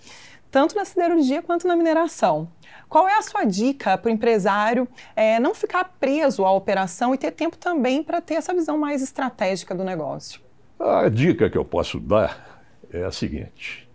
tanto 0.53 0.77
na 0.77 0.85
siderurgia 0.85 1.43
quanto 1.43 1.67
na 1.67 1.75
mineração. 1.75 2.47
Qual 2.87 3.09
é 3.09 3.17
a 3.17 3.23
sua 3.23 3.45
dica 3.45 3.97
para 3.97 4.11
o 4.11 4.13
empresário 4.13 4.87
é, 5.17 5.41
não 5.41 5.55
ficar 5.55 5.97
preso 5.99 6.45
à 6.45 6.53
operação 6.53 7.15
e 7.15 7.19
ter 7.19 7.31
tempo 7.31 7.57
também 7.57 8.03
para 8.03 8.21
ter 8.21 8.35
essa 8.35 8.53
visão 8.53 8.77
mais 8.77 9.03
estratégica 9.03 9.75
do 9.75 9.83
negócio? 9.83 10.43
A 10.79 11.09
dica 11.09 11.49
que 11.49 11.57
eu 11.57 11.65
posso 11.65 11.99
dar 11.99 12.63
é 12.93 13.03
a 13.03 13.11
seguinte: 13.11 13.89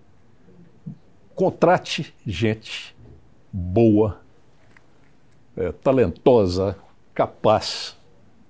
contrate 1.36 2.16
gente 2.26 2.98
boa, 3.54 4.20
é, 5.56 5.72
talentosa, 5.72 6.76
capaz 7.14 7.96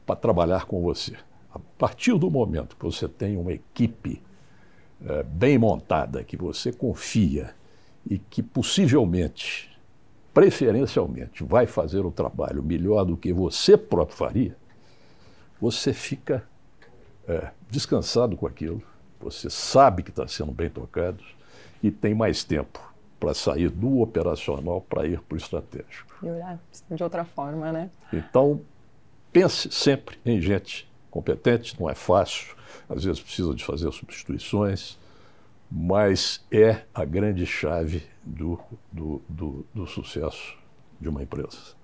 para 0.06 0.16
trabalhar 0.16 0.64
com 0.66 0.82
você. 0.82 1.14
A 1.54 1.60
partir 1.78 2.18
do 2.18 2.32
momento 2.32 2.78
que 2.78 2.86
você 2.86 3.06
tem 3.06 3.36
uma 3.36 3.52
equipe 3.52 4.22
é, 5.06 5.24
bem 5.24 5.58
montada, 5.58 6.24
que 6.24 6.38
você 6.38 6.72
confia, 6.72 7.57
e 8.10 8.18
que 8.18 8.42
possivelmente, 8.42 9.70
preferencialmente, 10.34 11.44
vai 11.44 11.68
fazer 11.68 12.06
o 12.06 12.12
trabalho 12.12 12.64
melhor 12.64 13.04
do 13.04 13.18
que 13.18 13.34
você 13.34 13.78
próprio 13.78 14.18
faria, 14.18 14.58
você 15.60 15.94
fica 15.94 16.44
é, 17.28 17.52
descansado 17.70 18.38
com 18.38 18.48
aquilo, 18.48 18.82
você 19.20 19.50
sabe 19.50 20.04
que 20.04 20.10
está 20.10 20.28
sendo 20.28 20.52
bem 20.52 20.70
tocado 20.70 21.24
e 21.82 21.92
tem 21.92 22.14
mais 22.14 22.44
tempo 22.44 22.80
para 23.20 23.34
sair 23.34 23.70
do 23.70 24.00
operacional 24.00 24.82
para 24.82 25.08
ir 25.08 25.20
para 25.22 25.36
o 25.36 25.38
estratégico. 25.38 26.16
E 26.22 26.30
olhar 26.30 26.60
de 26.92 27.04
outra 27.04 27.26
forma, 27.26 27.72
né? 27.72 27.90
Então, 28.14 28.62
pense 29.32 29.72
sempre 29.72 30.18
em 30.26 30.40
gente 30.40 30.90
competente, 31.10 31.80
não 31.80 31.90
é 31.90 31.96
fácil, 31.96 32.56
às 32.88 33.04
vezes 33.04 33.20
precisa 33.20 33.54
de 33.54 33.66
fazer 33.66 33.92
substituições, 33.92 34.98
mas 35.70 36.46
é 36.52 36.82
a 36.94 37.04
grande 37.04 37.46
chave 37.46 38.04
do, 38.24 38.60
do, 38.92 39.22
do, 39.28 39.66
do, 39.74 39.88
sucesso 39.88 40.58
de 41.00 41.10
uma 41.10 41.22
empresa. 41.22 41.76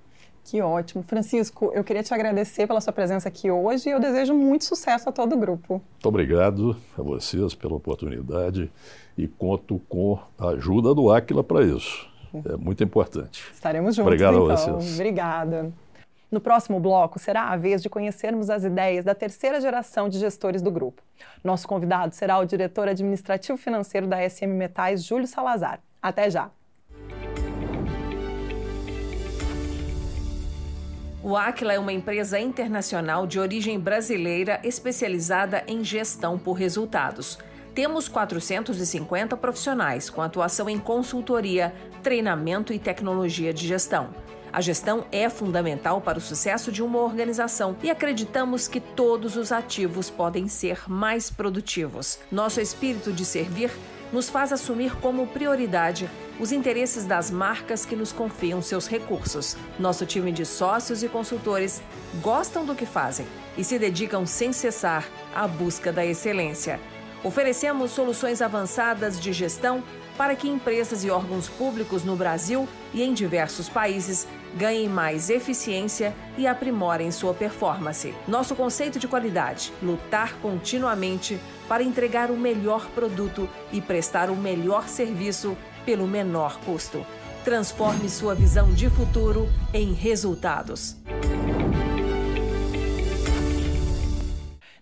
Que 0.44 0.62
ótimo. 0.62 1.04
Francisco, 1.04 1.72
eu 1.74 1.84
queria 1.84 2.04
te 2.04 2.13
agradecer 2.13 2.68
pela 2.68 2.82
sua 2.82 2.92
presença 2.92 3.30
aqui 3.30 3.50
hoje 3.50 3.90
e 3.90 3.92
eu 3.92 4.00
desejo 4.00 4.34
muito 4.34 4.66
sucesso 4.66 5.08
a 5.08 5.12
todo 5.12 5.36
o 5.36 5.38
grupo. 5.38 5.75
Muito 5.75 6.06
obrigado 6.06 6.75
a 6.98 7.02
vocês 7.02 7.54
pela 7.54 7.75
oportunidade 7.75 8.72
e 9.18 9.28
conto 9.28 9.80
com 9.88 10.20
a 10.38 10.50
ajuda 10.50 10.94
do 10.94 11.12
Aquila 11.12 11.44
para 11.44 11.63
isso. 11.63 12.08
É 12.46 12.58
muito 12.58 12.84
importante. 12.84 13.46
Estaremos 13.54 13.96
juntos, 13.96 14.08
Obrigado 14.08 14.36
então. 14.36 14.50
a 14.50 14.56
vocês. 14.56 14.96
Obrigada. 14.96 15.72
No 16.34 16.42
próximo 16.42 16.80
bloco, 16.80 17.20
será 17.20 17.44
a 17.44 17.56
vez 17.56 17.80
de 17.80 17.88
conhecermos 17.88 18.50
as 18.50 18.63
ideias 18.63 19.06
da 19.06 19.13
terceira 19.13 19.62
geração 19.62 20.10
de 20.10 20.18
gestores 20.18 20.63
do 20.63 20.72
grupo. 20.72 21.04
Nosso 21.44 21.68
convidado 21.68 22.16
será 22.16 22.40
o 22.40 22.46
diretor 22.46 22.88
administrativo 22.88 23.56
financeiro 23.56 24.08
da 24.08 24.28
SM 24.28 24.48
Metais, 24.48 25.04
Júlio 25.04 25.28
Salazar. 25.28 25.80
Até 26.02 26.32
já! 26.32 26.50
O 31.22 31.38
Aquila 31.38 31.74
é 31.74 31.78
uma 31.78 31.94
empresa 31.94 32.40
internacional 32.40 33.28
de 33.28 33.40
origem 33.40 33.80
brasileira 33.80 34.60
especializada 34.63 35.63
em 35.68 35.84
gestão 35.84 36.40
por 36.40 36.54
resultados. 36.54 37.38
Temos 37.75 38.08
450 38.08 39.38
profissionais 39.38 40.10
com 40.10 40.20
atuação 40.20 40.68
em 40.68 40.80
consultoria, 40.80 41.72
treinamento 42.02 42.74
e 42.74 42.80
tecnologia 42.80 43.54
de 43.54 43.68
gestão. 43.68 44.10
A 44.53 44.62
gestão 44.62 45.05
é 45.12 45.27
fundamental 45.31 46.00
para 46.00 46.19
o 46.19 46.22
sucesso 46.22 46.72
de 46.72 46.83
uma 46.83 47.00
organização 47.00 47.75
e 47.81 47.89
acreditamos 47.89 48.67
que 48.67 48.79
todos 48.79 49.36
os 49.36 49.51
ativos 49.51 50.12
podem 50.12 50.48
ser 50.48 50.88
mais 50.88 51.31
produtivos. 51.31 52.19
Nosso 52.31 52.62
espírito 52.62 53.12
de 53.12 53.25
servir 53.25 53.72
nos 54.12 54.29
faz 54.29 54.53
assumir 54.53 54.95
como 54.98 55.25
prioridade 55.25 56.07
os 56.39 56.51
interesses 56.51 57.03
das 57.03 57.31
marcas 57.31 57.83
que 57.83 57.95
nos 57.95 58.12
confiam 58.12 58.62
seus 58.62 58.88
recursos. 58.88 59.57
Nosso 59.79 60.05
time 60.05 60.31
de 60.31 60.45
sócios 60.45 61.01
e 61.01 61.10
consultores 61.10 61.81
gostam 62.22 62.63
do 62.63 62.75
que 62.75 62.86
fazem 62.86 63.25
e 63.57 63.63
se 63.63 63.79
dedicam 63.79 64.24
sem 64.24 64.53
cessar 64.53 65.07
à 65.33 65.48
busca 65.48 65.91
da 65.91 66.05
excelência. 66.05 66.79
Oferecemos 67.24 67.89
soluções 67.89 68.39
avançadas 68.39 69.19
de 69.19 69.33
gestão 69.33 69.83
para 70.17 70.36
que 70.36 70.48
empresas 70.48 71.03
e 71.03 71.10
órgãos 71.10 71.50
públicos 71.50 72.03
no 72.03 72.15
Brasil 72.15 72.67
e 72.93 73.01
em 73.01 73.13
diversos 73.13 73.70
países 73.70 74.27
ganhem 74.55 74.88
mais 74.88 75.29
eficiência 75.29 76.13
e 76.38 76.46
aprimorem 76.46 77.12
sua 77.12 77.34
performance. 77.34 78.13
Nosso 78.27 78.55
conceito 78.55 79.00
de 79.00 79.08
qualidade: 79.08 79.74
lutar 79.82 80.36
continuamente 80.41 81.39
para 81.67 81.84
entregar 81.84 82.29
o 82.29 82.38
melhor 82.38 82.88
produto 82.89 83.50
e 83.72 83.82
prestar 83.82 84.29
o 84.29 84.36
melhor 84.36 84.88
serviço 84.88 85.58
pelo 85.86 86.08
menor 86.08 86.60
custo. 86.60 87.05
Transforme 87.43 88.10
sua 88.10 88.34
visão 88.34 88.74
de 88.74 88.89
futuro 88.89 89.50
em 89.74 89.93
resultados. 89.93 90.96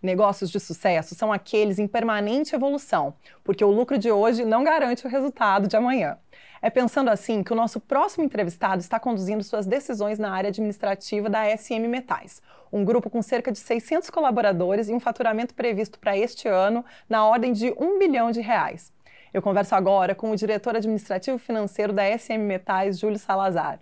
Negócios 0.02 0.50
de 0.50 0.60
sucesso 0.60 1.14
são 1.14 1.32
aqueles 1.32 1.78
em 1.78 1.88
permanente 1.88 2.56
evolução, 2.56 3.14
porque 3.44 3.64
o 3.64 3.70
lucro 3.70 4.00
de 4.00 4.12
hoje 4.12 4.44
não 4.44 4.64
garante 4.64 5.06
o 5.06 5.10
resultado 5.10 5.68
de 5.68 5.78
amanhã. 5.78 6.18
É 6.60 6.72
pensando 6.72 7.10
assim 7.10 7.44
que 7.44 7.54
o 7.54 7.56
nosso 7.56 7.80
próximo 7.80 8.24
entrevistado 8.24 8.82
está 8.82 9.00
conduzindo 9.00 9.44
suas 9.44 9.68
decisões 9.68 10.18
na 10.18 10.32
área 10.32 10.50
administrativa 10.50 11.30
da 11.30 11.46
SM 11.56 11.88
Metais, 11.88 12.42
um 12.74 12.84
grupo 12.84 13.12
com 13.12 13.22
cerca 13.22 13.52
de 13.52 13.60
600 13.60 14.10
colaboradores 14.10 14.90
e 14.90 14.94
um 14.94 15.00
faturamento 15.00 15.54
previsto 15.54 16.00
para 16.00 16.18
este 16.18 16.48
ano 16.48 16.84
na 17.08 17.24
ordem 17.24 17.54
de 17.54 17.72
1 17.78 18.00
bilhão 18.00 18.32
de 18.32 18.42
reais. 18.42 18.92
Eu 19.32 19.42
converso 19.42 19.76
agora 19.76 20.16
com 20.16 20.32
o 20.32 20.36
diretor 20.36 20.76
administrativo 20.76 21.38
financeiro 21.38 21.94
da 21.94 22.04
SM 22.18 22.40
Metais, 22.40 22.98
Júlio 23.00 23.20
Salazar. 23.20 23.80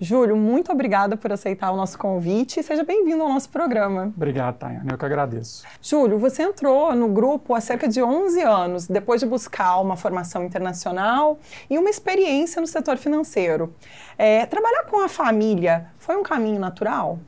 Júlio, 0.00 0.36
muito 0.36 0.70
obrigada 0.70 1.16
por 1.16 1.32
aceitar 1.32 1.72
o 1.72 1.76
nosso 1.76 1.98
convite 1.98 2.60
e 2.60 2.62
seja 2.62 2.84
bem-vindo 2.84 3.20
ao 3.20 3.28
nosso 3.28 3.50
programa. 3.50 4.12
Obrigado, 4.16 4.56
Tayane. 4.56 4.88
Eu 4.88 4.96
que 4.96 5.04
agradeço. 5.04 5.66
Júlio, 5.82 6.18
você 6.20 6.44
entrou 6.44 6.94
no 6.94 7.08
grupo 7.08 7.52
há 7.52 7.60
cerca 7.60 7.88
de 7.88 8.00
11 8.00 8.40
anos, 8.42 8.86
depois 8.86 9.20
de 9.20 9.26
buscar 9.26 9.80
uma 9.80 9.96
formação 9.96 10.44
internacional 10.44 11.40
e 11.68 11.76
uma 11.76 11.90
experiência 11.90 12.60
no 12.60 12.66
setor 12.68 12.96
financeiro. 12.96 13.74
É, 14.16 14.46
trabalhar 14.46 14.84
com 14.84 15.04
a 15.04 15.08
família 15.08 15.86
foi 15.98 16.16
um 16.16 16.22
caminho 16.22 16.60
natural? 16.60 17.18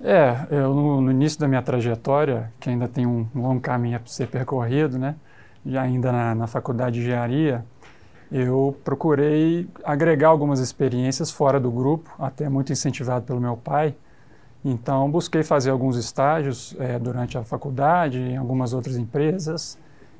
É, 0.00 0.46
eu 0.48 0.72
no, 0.72 1.00
no, 1.00 1.10
início 1.10 1.40
da 1.40 1.48
minha 1.48 1.62
trajetória, 1.62 2.52
que 2.60 2.70
ainda 2.70 2.86
tem 2.86 3.04
um 3.04 3.26
longo 3.34 3.60
caminho 3.60 3.96
a 3.96 4.08
ser 4.08 4.28
percorrido, 4.28 4.96
né, 4.96 5.16
e 5.64 5.76
ainda 5.76 6.12
na, 6.12 6.34
na 6.36 6.46
faculdade 6.46 6.96
de 6.96 7.02
engenharia, 7.02 7.64
eu 8.32 8.74
procurei 8.82 9.68
agregar 9.84 10.28
algumas 10.28 10.58
experiências 10.58 11.30
fora 11.30 11.60
do 11.60 11.70
grupo, 11.70 12.10
até 12.18 12.48
muito 12.48 12.72
incentivado 12.72 13.26
pelo 13.26 13.38
meu 13.38 13.58
pai. 13.58 13.94
Então, 14.64 15.10
busquei 15.10 15.42
fazer 15.42 15.70
alguns 15.70 15.96
estágios 15.96 16.74
é, 16.78 16.98
durante 16.98 17.36
a 17.36 17.44
faculdade, 17.44 18.18
em 18.18 18.36
algumas 18.38 18.72
outras 18.72 18.96
empresas, 18.96 19.78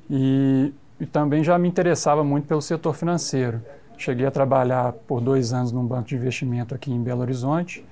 e, 0.09 0.71
e, 0.99 1.05
também 1.07 1.43
já 1.43 1.57
me 1.57 1.67
interessava 1.67 2.23
muito 2.23 2.45
pelo 2.45 2.61
setor 2.61 2.93
financeiro. 2.93 3.61
Cheguei 3.97 4.27
a 4.27 4.31
trabalhar 4.31 4.93
por 4.93 5.19
dois 5.19 5.51
anos 5.51 5.71
num 5.71 5.85
banco 5.85 6.09
de 6.09 6.15
investimento 6.15 6.75
aqui 6.75 6.91
em 6.91 7.01
Belo 7.01 7.21
Horizonte, 7.21 7.83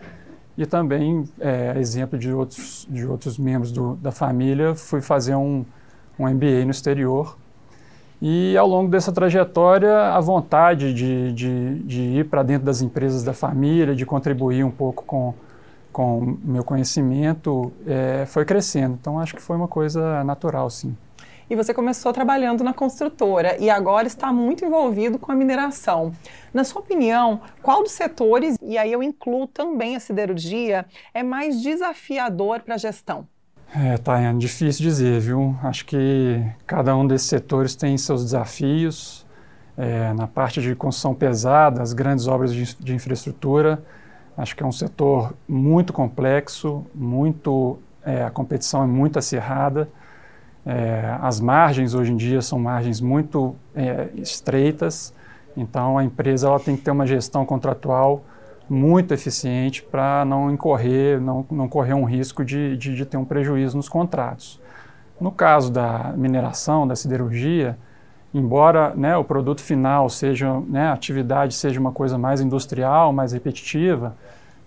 e 0.57 0.65
também, 0.65 1.23
é, 1.39 1.73
exemplo 1.79 2.19
de 2.19 2.31
outros, 2.31 2.85
de 2.89 3.07
outros 3.07 3.39
membros 3.39 3.71
do, 3.71 3.95
da 3.95 4.11
família, 4.11 4.75
fui 4.75 5.01
fazer 5.01 5.35
um, 5.35 5.65
um 6.19 6.27
MBA 6.29 6.65
no 6.65 6.71
exterior, 6.71 7.37
e 8.21 8.55
ao 8.55 8.67
longo 8.67 8.89
dessa 8.89 9.11
trajetória, 9.11 10.13
a 10.13 10.19
vontade 10.19 10.93
de, 10.93 11.31
de, 11.31 11.79
de 11.79 12.01
ir 12.01 12.29
para 12.29 12.43
dentro 12.43 12.65
das 12.65 12.81
empresas 12.81 13.23
da 13.23 13.33
família, 13.33 13.95
de 13.95 14.05
contribuir 14.05 14.63
um 14.63 14.69
pouco 14.69 15.03
com, 15.03 15.33
com 15.91 16.37
meu 16.43 16.63
conhecimento, 16.63 17.73
é, 17.87 18.25
foi 18.27 18.45
crescendo. 18.45 18.95
Então, 19.01 19.19
acho 19.19 19.33
que 19.33 19.41
foi 19.41 19.55
uma 19.55 19.67
coisa 19.67 20.23
natural, 20.23 20.69
sim. 20.69 20.95
E 21.49 21.55
você 21.55 21.73
começou 21.73 22.13
trabalhando 22.13 22.63
na 22.63 22.73
construtora 22.73 23.57
e 23.59 23.69
agora 23.69 24.07
está 24.07 24.31
muito 24.31 24.63
envolvido 24.63 25.17
com 25.19 25.31
a 25.31 25.35
mineração. 25.35 26.13
Na 26.53 26.63
sua 26.63 26.81
opinião, 26.81 27.41
qual 27.61 27.81
dos 27.81 27.91
setores, 27.91 28.55
e 28.61 28.77
aí 28.77 28.91
eu 28.91 29.01
incluo 29.01 29.47
também 29.47 29.95
a 29.95 29.99
siderurgia, 29.99 30.85
é 31.13 31.23
mais 31.23 31.59
desafiador 31.61 32.61
para 32.61 32.75
a 32.75 32.77
gestão? 32.77 33.27
É, 33.73 33.97
Tayane, 33.97 34.37
difícil 34.37 34.83
dizer, 34.83 35.21
viu? 35.21 35.55
Acho 35.63 35.85
que 35.85 36.43
cada 36.67 36.93
um 36.93 37.07
desses 37.07 37.27
setores 37.27 37.73
tem 37.73 37.97
seus 37.97 38.21
desafios. 38.21 39.25
É, 39.77 40.11
na 40.13 40.27
parte 40.27 40.61
de 40.61 40.75
construção 40.75 41.15
pesada, 41.15 41.81
as 41.81 41.93
grandes 41.93 42.27
obras 42.27 42.53
de, 42.53 42.75
de, 42.75 42.93
infraestrutura, 42.93 43.81
acho 44.37 44.57
que 44.57 44.61
é 44.61 44.65
um 44.65 44.71
setor 44.73 45.33
muito 45.47 45.93
complexo, 45.93 46.85
muito, 46.93 47.79
é, 48.03 48.23
a 48.23 48.29
competição 48.29 48.83
é 48.83 48.85
muito 48.85 49.17
acirrada. 49.17 49.87
É, 50.65 51.17
as 51.21 51.39
margens 51.39 51.93
hoje 51.93 52.11
em 52.11 52.17
dia 52.17 52.41
são 52.41 52.59
margens 52.59 52.99
muito 52.99 53.55
é, 53.73 54.09
estreitas, 54.15 55.13
então 55.55 55.97
a 55.97 56.03
empresa 56.03 56.47
ela 56.47 56.59
tem 56.59 56.75
que 56.75 56.81
ter 56.81 56.91
uma 56.91 57.07
gestão 57.07 57.45
contratual 57.45 58.25
muito 58.71 59.13
eficiente 59.13 59.83
para 59.83 60.23
não 60.23 60.49
incorrer, 60.49 61.19
não, 61.19 61.45
não 61.51 61.67
correr 61.67 61.93
um 61.93 62.05
risco 62.05 62.45
de, 62.45 62.77
de, 62.77 62.95
de, 62.95 63.05
ter 63.05 63.17
um 63.17 63.25
prejuízo 63.25 63.75
nos 63.75 63.89
contratos. 63.89 64.61
No 65.19 65.29
caso 65.29 65.69
da 65.69 66.13
mineração, 66.15 66.87
da 66.87 66.95
siderurgia, 66.95 67.77
embora 68.33 68.95
né, 68.95 69.17
o 69.17 69.25
produto 69.25 69.59
final 69.59 70.09
seja, 70.09 70.57
né, 70.69 70.87
a 70.87 70.93
atividade 70.93 71.53
seja 71.53 71.81
uma 71.81 71.91
coisa 71.91 72.17
mais 72.17 72.39
industrial, 72.39 73.11
mais 73.11 73.33
repetitiva, 73.33 74.15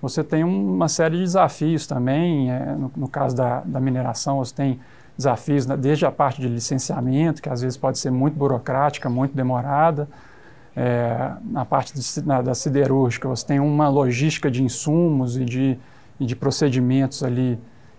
você 0.02 0.22
tem 0.22 0.44
uma 0.44 0.86
série 0.86 1.16
de 1.16 1.22
desafios 1.22 1.86
também. 1.86 2.52
É, 2.52 2.74
no, 2.74 2.92
no, 2.94 3.08
caso 3.08 3.34
da, 3.34 3.62
da 3.64 3.80
mineração, 3.80 4.36
você 4.36 4.54
tem 4.54 4.80
desafios 5.16 5.64
né, 5.64 5.78
desde 5.78 6.04
a 6.04 6.12
parte 6.12 6.42
de 6.42 6.48
licenciamento, 6.48 7.40
que 7.40 7.48
às 7.48 7.62
vezes 7.62 7.78
pode 7.78 7.98
ser 7.98 8.10
muito 8.10 8.36
burocrática, 8.36 9.08
muito 9.08 9.34
demorada, 9.34 10.06
é, 10.76 11.32
na 11.44 11.64
parte 11.64 11.94
de, 11.94 12.26
na, 12.26 12.42
da 12.42 12.54
siderúrgica, 12.54 13.28
você 13.28 13.46
tem 13.46 13.60
uma 13.60 13.88
logística 13.88 14.50
de 14.50 14.62
insumos 14.62 15.36
e 15.36 15.44
de, 15.44 15.78
e 16.18 16.26
de 16.26 16.34
procedimentos 16.34 17.22
ali 17.22 17.58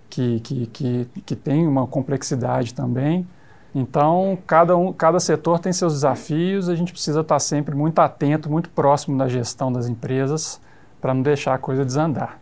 que, 0.09 0.39
que, 0.41 0.67
que, 0.67 1.07
que 1.25 1.35
tem 1.35 1.67
uma 1.67 1.87
complexidade 1.87 2.73
também. 2.73 3.25
Então, 3.73 4.37
cada, 4.47 4.77
um, 4.77 4.93
cada 4.93 5.19
setor 5.19 5.59
tem 5.59 5.73
seus 5.73 5.93
desafios, 5.93 6.69
a 6.69 6.75
gente 6.75 6.93
precisa 6.93 7.21
estar 7.21 7.39
sempre 7.39 7.75
muito 7.75 7.99
atento, 7.99 8.49
muito 8.49 8.69
próximo 8.69 9.17
da 9.17 9.27
gestão 9.27 9.71
das 9.71 9.87
empresas 9.89 10.61
para 11.01 11.13
não 11.13 11.21
deixar 11.21 11.53
a 11.53 11.57
coisa 11.57 11.83
desandar. 11.83 12.39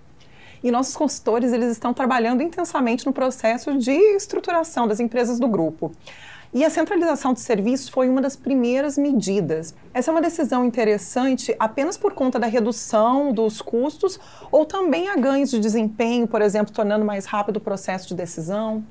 E 0.63 0.71
nossos 0.71 0.95
consultores, 0.95 1.51
eles 1.51 1.71
estão 1.71 1.93
trabalhando 1.93 2.41
intensamente 2.41 3.05
no 3.05 3.11
processo 3.11 3.77
de 3.77 3.91
estruturação 3.91 4.87
das 4.87 4.99
empresas 4.99 5.39
do 5.39 5.47
grupo. 5.47 5.91
E 6.53 6.63
a 6.63 6.69
centralização 6.69 7.33
de 7.33 7.39
serviços 7.39 7.89
foi 7.89 8.07
uma 8.07 8.21
das 8.21 8.35
primeiras 8.35 8.95
medidas. 8.95 9.73
Essa 9.91 10.11
é 10.11 10.13
uma 10.13 10.21
decisão 10.21 10.63
interessante 10.63 11.55
apenas 11.57 11.97
por 11.97 12.13
conta 12.13 12.39
da 12.39 12.45
redução 12.45 13.33
dos 13.33 13.59
custos 13.59 14.19
ou 14.51 14.63
também 14.63 15.09
há 15.09 15.15
ganhos 15.15 15.49
de 15.49 15.59
desempenho, 15.59 16.27
por 16.27 16.43
exemplo, 16.43 16.71
tornando 16.71 17.03
mais 17.03 17.25
rápido 17.25 17.57
o 17.57 17.59
processo 17.59 18.07
de 18.09 18.13
decisão? 18.13 18.83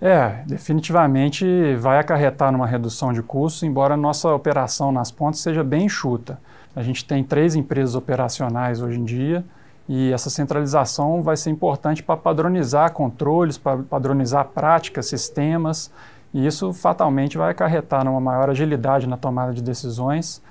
É, 0.00 0.44
definitivamente 0.46 1.74
vai 1.74 1.98
acarretar 1.98 2.52
numa 2.52 2.68
redução 2.68 3.12
de 3.12 3.20
custos, 3.20 3.64
embora 3.64 3.94
a 3.94 3.96
nossa 3.96 4.32
operação 4.32 4.92
nas 4.92 5.10
pontas 5.10 5.40
seja 5.40 5.64
bem 5.64 5.86
enxuta. 5.86 6.40
A 6.74 6.84
gente 6.84 7.04
tem 7.04 7.24
três 7.24 7.56
empresas 7.56 7.96
operacionais 7.96 8.80
hoje 8.80 9.00
em 9.00 9.04
dia 9.04 9.44
e 9.88 10.12
essa 10.12 10.30
centralização 10.30 11.20
vai 11.20 11.36
ser 11.36 11.50
importante 11.50 12.00
para 12.00 12.16
padronizar 12.16 12.92
controles, 12.92 13.58
para 13.58 13.82
padronizar 13.82 14.46
práticas, 14.54 15.06
sistemas 15.06 15.90
e 16.32 16.46
isso 16.46 16.72
fatalmente 16.72 17.36
vai 17.36 17.50
acarretar 17.50 18.04
numa 18.04 18.20
maior 18.20 18.50
agilidade 18.50 19.08
na 19.08 19.16
tomada 19.16 19.52
de 19.52 19.62
decisões. 19.62 20.42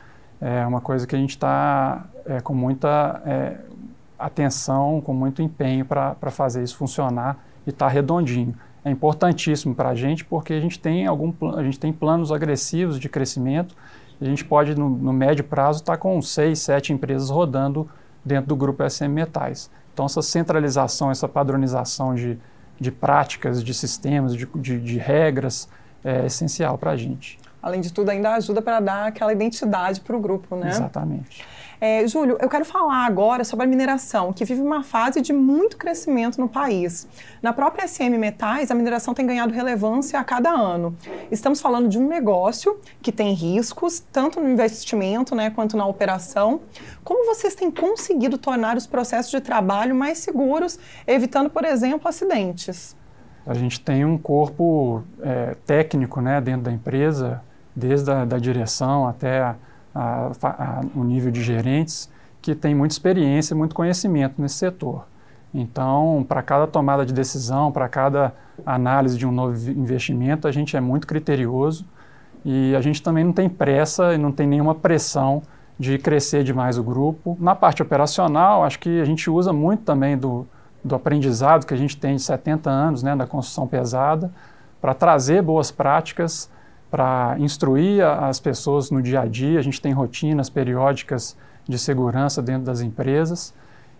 É 0.41 0.65
uma 0.65 0.81
coisa 0.81 1.07
que 1.07 1.15
a 1.15 1.19
gente 1.19 1.31
está 1.31 2.05
é, 2.25 2.41
com 2.41 2.53
muita 2.53 3.21
é, 3.25 3.57
atenção, 4.17 5.01
com 5.01 5.13
muito 5.13 5.41
empenho 5.41 5.85
para 5.85 6.15
fazer 6.31 6.63
isso 6.63 6.75
funcionar 6.75 7.37
e 7.65 7.69
estar 7.69 7.87
tá 7.87 7.91
redondinho. 7.91 8.55
É 8.83 8.91
importantíssimo 8.91 9.73
para 9.73 9.89
a 9.89 9.95
gente 9.95 10.23
porque 10.25 10.53
a 10.53 10.59
gente 10.59 10.79
tem 10.79 11.05
algum 11.05 11.33
a 11.55 11.63
gente 11.63 11.79
tem 11.79 11.91
planos 11.91 12.31
agressivos 12.31 12.99
de 12.99 13.07
crescimento. 13.07 13.75
E 14.19 14.25
a 14.25 14.27
gente 14.27 14.43
pode 14.43 14.75
no, 14.75 14.89
no 14.89 15.13
médio 15.13 15.45
prazo 15.45 15.79
estar 15.79 15.93
tá 15.93 15.97
com 15.97 16.21
seis, 16.21 16.59
sete 16.59 16.91
empresas 16.91 17.29
rodando 17.29 17.89
dentro 18.23 18.49
do 18.49 18.55
grupo 18.55 18.87
SM 18.89 19.07
Metais. 19.07 19.69
Então 19.93 20.05
essa 20.05 20.21
centralização, 20.21 21.09
essa 21.09 21.27
padronização 21.27 22.15
de 22.15 22.37
de 22.79 22.91
práticas, 22.91 23.63
de 23.63 23.73
sistemas, 23.73 24.35
de, 24.35 24.45
de, 24.55 24.79
de 24.79 24.97
regras, 24.97 25.69
é 26.03 26.25
essencial 26.25 26.77
para 26.77 26.91
a 26.91 26.95
gente. 26.95 27.37
Além 27.61 27.81
de 27.81 27.91
tudo, 27.91 28.09
ainda 28.09 28.33
ajuda 28.33 28.61
para 28.61 28.79
dar 28.79 29.07
aquela 29.07 29.33
identidade 29.33 30.01
para 30.01 30.15
o 30.15 30.19
grupo, 30.19 30.55
né? 30.55 30.69
Exatamente. 30.69 31.45
É, 31.81 32.05
Júlio, 32.05 32.37
eu 32.41 32.49
quero 32.49 32.65
falar 32.65 33.05
agora 33.05 33.45
sobre 33.45 33.65
a 33.65 33.67
mineração, 33.67 34.33
que 34.33 34.43
vive 34.43 34.61
uma 34.61 34.83
fase 34.83 35.21
de 35.21 35.31
muito 35.31 35.77
crescimento 35.77 36.39
no 36.39 36.49
país. 36.49 37.07
Na 37.41 37.53
própria 37.53 37.87
SM 37.87 38.17
Metais, 38.17 38.69
a 38.69 38.75
mineração 38.75 39.13
tem 39.13 39.25
ganhado 39.25 39.53
relevância 39.53 40.19
a 40.19 40.23
cada 40.23 40.49
ano. 40.49 40.93
Estamos 41.31 41.61
falando 41.61 41.87
de 41.87 41.97
um 41.97 42.05
negócio 42.05 42.77
que 43.01 43.13
tem 43.13 43.33
riscos, 43.33 44.01
tanto 44.11 44.41
no 44.41 44.49
investimento 44.49 45.33
né, 45.33 45.49
quanto 45.51 45.77
na 45.77 45.85
operação. 45.85 46.59
Como 47.01 47.25
vocês 47.33 47.55
têm 47.55 47.71
conseguido 47.71 48.37
tornar 48.37 48.75
os 48.75 48.85
processos 48.85 49.31
de 49.31 49.39
trabalho 49.39 49.95
mais 49.95 50.17
seguros, 50.17 50.77
evitando, 51.07 51.49
por 51.49 51.63
exemplo, 51.63 52.09
acidentes? 52.09 52.93
A 53.45 53.53
gente 53.53 53.79
tem 53.79 54.03
um 54.03 54.17
corpo 54.17 55.01
é, 55.21 55.55
técnico 55.65 56.19
né, 56.19 56.41
dentro 56.41 56.63
da 56.63 56.71
empresa, 56.73 57.41
desde 57.79 58.11
a 58.11 58.25
da 58.25 58.37
direção 58.37 59.07
até 59.07 59.41
a 59.41 59.55
a, 59.93 60.31
a, 60.41 60.81
o 60.95 61.03
nível 61.03 61.31
de 61.31 61.41
gerentes 61.41 62.09
que 62.41 62.55
tem 62.55 62.73
muita 62.73 62.93
experiência, 62.93 63.55
muito 63.55 63.75
conhecimento 63.75 64.41
nesse 64.41 64.55
setor. 64.55 65.05
Então, 65.53 66.25
para 66.27 66.41
cada 66.41 66.67
tomada 66.67 67.05
de 67.05 67.13
decisão, 67.13 67.71
para 67.71 67.89
cada 67.89 68.33
análise 68.65 69.17
de 69.17 69.25
um 69.25 69.31
novo 69.31 69.69
investimento, 69.71 70.47
a 70.47 70.51
gente 70.51 70.77
é 70.77 70.79
muito 70.79 71.07
criterioso 71.07 71.85
e 72.45 72.73
a 72.75 72.81
gente 72.81 73.01
também 73.01 73.23
não 73.23 73.33
tem 73.33 73.49
pressa 73.49 74.13
e 74.13 74.17
não 74.17 74.31
tem 74.31 74.47
nenhuma 74.47 74.75
pressão 74.75 75.41
de 75.77 75.97
crescer 75.97 76.43
demais 76.43 76.77
o 76.77 76.83
grupo. 76.83 77.37
Na 77.39 77.55
parte 77.55 77.81
operacional, 77.81 78.63
acho 78.63 78.79
que 78.79 79.01
a 79.01 79.05
gente 79.05 79.29
usa 79.29 79.51
muito 79.51 79.83
também 79.83 80.17
do, 80.17 80.45
do 80.83 80.95
aprendizado 80.95 81.65
que 81.65 81.73
a 81.73 81.77
gente 81.77 81.97
tem 81.97 82.15
de 82.15 82.21
70 82.21 82.69
anos 82.69 83.03
né, 83.03 83.15
da 83.15 83.25
construção 83.25 83.67
pesada 83.67 84.31
para 84.79 84.93
trazer 84.93 85.41
boas 85.41 85.71
práticas 85.71 86.49
para 86.89 87.35
instruir 87.39 88.03
as 88.03 88.39
pessoas 88.39 88.89
no 88.89 89.01
dia 89.01 89.21
a 89.21 89.25
dia. 89.25 89.59
A 89.59 89.61
gente 89.61 89.81
tem 89.81 89.91
rotinas 89.91 90.49
periódicas 90.49 91.37
de 91.67 91.77
segurança 91.77 92.41
dentro 92.41 92.63
das 92.63 92.81
empresas. 92.81 93.53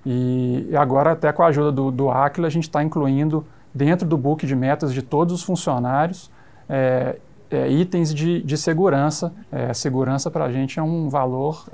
E 0.06 0.70
agora, 0.76 1.12
até 1.12 1.32
com 1.32 1.44
a 1.44 1.48
ajuda 1.48 1.72
do, 1.72 1.92
do 1.92 2.10
Aquila, 2.10 2.48
a 2.48 2.50
gente 2.50 2.64
está 2.64 2.84
incluindo 2.84 3.46
dentro 3.74 4.08
do 4.08 4.18
book 4.18 4.46
de 4.46 4.56
metas 4.56 4.94
de 4.94 5.02
todos 5.02 5.34
os 5.34 5.44
funcionários 5.44 6.32
é, 6.68 7.18
é, 7.52 7.68
itens 7.70 8.14
de, 8.14 8.42
de 8.42 8.58
segurança. 8.58 9.34
É, 9.52 9.74
segurança 9.74 10.30
para 10.30 10.46
a 10.46 10.52
gente 10.52 10.80
é 10.80 10.84
um 10.84 11.10
valor 11.10 11.66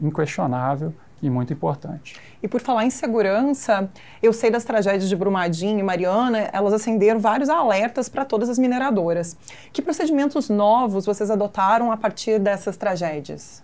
inquestionável 0.00 0.92
e 1.26 1.30
muito 1.30 1.52
importante. 1.52 2.20
E 2.42 2.48
por 2.48 2.60
falar 2.60 2.84
em 2.84 2.90
segurança, 2.90 3.88
eu 4.22 4.32
sei 4.32 4.50
das 4.50 4.64
tragédias 4.64 5.08
de 5.08 5.16
Brumadinho 5.16 5.78
e 5.78 5.82
Mariana, 5.82 6.50
elas 6.52 6.72
acenderam 6.72 7.18
vários 7.18 7.48
alertas 7.48 8.08
para 8.08 8.24
todas 8.24 8.48
as 8.48 8.58
mineradoras. 8.58 9.36
Que 9.72 9.80
procedimentos 9.80 10.50
novos 10.50 11.06
vocês 11.06 11.30
adotaram 11.30 11.90
a 11.90 11.96
partir 11.96 12.38
dessas 12.38 12.76
tragédias? 12.76 13.62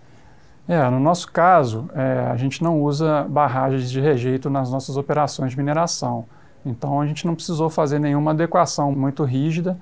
É, 0.67 0.89
no 0.89 0.99
nosso 0.99 1.31
caso, 1.31 1.89
é, 1.93 2.27
a 2.31 2.35
gente 2.35 2.63
não 2.63 2.81
usa 2.81 3.25
barragens 3.29 3.89
de 3.89 3.99
rejeito 3.99 4.49
nas 4.49 4.71
nossas 4.71 4.97
operações 4.97 5.51
de 5.51 5.57
mineração. 5.57 6.25
Então, 6.65 7.01
a 7.01 7.07
gente 7.07 7.25
não 7.25 7.35
precisou 7.35 7.69
fazer 7.69 7.99
nenhuma 7.99 8.31
adequação 8.31 8.91
muito 8.91 9.23
rígida, 9.23 9.77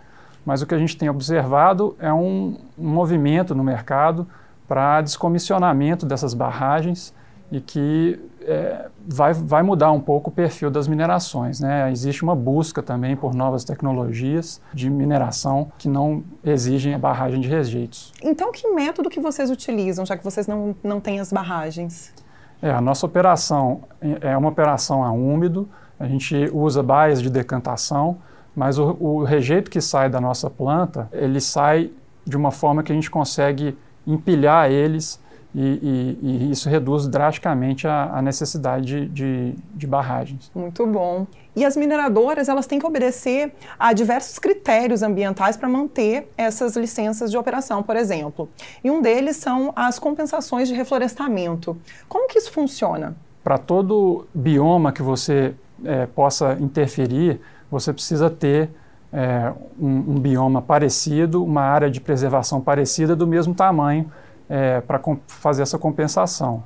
mas 0.46 0.62
o 0.62 0.66
que 0.66 0.74
a 0.74 0.78
gente 0.78 0.98
tem 0.98 1.10
observado 1.10 1.96
é 2.00 2.12
um, 2.12 2.58
um 2.78 2.90
movimento 2.90 3.54
no 3.54 3.64
mercado 3.64 4.28
para 4.68 5.02
descomissionamento 5.02 6.06
dessas 6.06 6.34
barragens 6.34 7.14
e 7.52 7.60
que 7.60 8.20
é, 8.42 8.88
vai, 9.08 9.34
vai 9.34 9.64
mudar 9.64 9.92
um 9.92 10.00
pouco 10.00 10.30
o 10.30 10.34
perfil 10.34 10.70
das 10.70 10.88
minerações. 10.88 11.60
Né? 11.60 11.92
Existe 11.92 12.24
uma 12.24 12.36
busca 12.36 12.82
também 12.82 13.16
por 13.16 13.34
novas 13.34 13.64
tecnologias 13.64 14.62
de 14.74 14.90
mineração 14.90 15.72
que 15.78 15.88
não 15.88 16.24
exigem 16.44 16.94
a 16.94 16.98
barragem 16.98 17.40
de 17.40 17.48
rejeitos. 17.48 18.14
Então, 18.24 18.52
que 18.52 18.68
método 18.70 19.10
que 19.10 19.20
vocês 19.20 19.50
utilizam, 19.50 20.06
já 20.06 20.18
que 20.18 20.24
vocês 20.24 20.48
não, 20.48 20.76
não 20.84 21.00
têm 21.00 21.20
as 21.20 21.32
barragens? 21.32 22.14
É, 22.62 22.72
a 22.72 22.82
nossa 22.82 23.06
operação 23.06 23.82
é 24.22 24.36
uma 24.36 24.50
operação 24.50 25.04
a 25.04 25.12
úmido, 25.12 25.68
a 26.00 26.08
gente 26.08 26.50
usa 26.54 26.84
baias 26.84 27.22
de 27.22 27.30
decantação, 27.30 28.18
mas 28.56 28.78
o, 28.78 28.98
o 29.00 29.24
rejeito 29.24 29.72
que 29.72 29.80
sai 29.80 30.10
da 30.10 30.20
nossa 30.20 30.50
planta, 30.50 31.10
ele 31.12 31.40
sai 31.40 31.92
de 32.26 32.36
uma 32.36 32.52
forma 32.52 32.84
que 32.84 32.92
a 32.92 32.96
gente 32.96 33.10
consegue 33.10 33.78
empilhar 34.06 34.70
eles 34.70 35.20
e, 35.54 36.18
e, 36.22 36.28
e, 36.28 36.52
isso 36.52 36.70
reduz 36.70 37.08
drasticamente 37.08 37.88
a, 37.88 38.18
a 38.18 38.22
necessidade 38.22 38.86
de, 38.86 39.08
de, 39.08 39.56
de, 39.74 39.88
barragens. 39.88 40.52
Muito 40.54 40.86
bom. 40.86 41.26
E 41.56 41.66
as 41.66 41.76
mineradoras 41.76 42.48
elas 42.48 42.68
têm 42.68 42.78
que 42.78 42.86
obedecer 42.86 43.52
a 43.78 43.92
diversos 43.92 44.38
critérios 44.38 45.02
ambientais 45.02 45.58
para 45.58 45.68
manter 45.68 46.32
essas 46.38 46.76
licenças 46.76 47.32
de 47.32 47.38
operação, 47.38 47.82
por 47.82 47.96
exemplo. 47.96 48.48
E 48.84 48.92
um 48.92 49.02
deles 49.02 49.38
são 49.38 49.74
as 49.76 49.98
compensações 49.98 50.68
de 50.68 50.76
reflorestamento. 50.76 51.76
Como 52.08 52.28
que 52.28 52.38
isso 52.38 52.52
funciona? 52.52 53.16
Para 53.44 53.58
todo 53.58 54.28
bioma 54.34 54.92
que 54.92 55.02
você 55.02 55.56
é, 55.84 56.06
possa 56.06 56.58
interferir, 56.60 57.42
você 57.72 57.92
precisa 57.92 58.30
ter 58.30 58.70
é, 59.12 59.52
um, 59.80 60.12
um 60.12 60.20
bioma 60.20 60.62
parecido, 60.62 61.44
uma 61.44 61.64
área 61.64 61.90
de 61.90 62.00
preservação 62.00 62.62
parecida 62.62 63.16
do 63.16 63.26
mesmo 63.26 63.56
tamanho 63.56 64.12
é, 64.50 64.82
para 64.82 65.00
fazer 65.28 65.62
essa 65.62 65.78
compensação. 65.78 66.64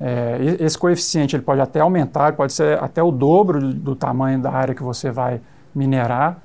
É, 0.00 0.38
esse 0.60 0.78
coeficiente 0.78 1.36
ele 1.36 1.42
pode 1.42 1.60
até 1.60 1.80
aumentar, 1.80 2.34
pode 2.34 2.52
ser 2.52 2.82
até 2.82 3.02
o 3.02 3.10
dobro 3.10 3.72
do, 3.72 3.94
tamanho 3.94 4.40
da 4.40 4.50
área 4.50 4.74
que 4.74 4.82
você 4.82 5.10
vai 5.10 5.40
minerar, 5.74 6.38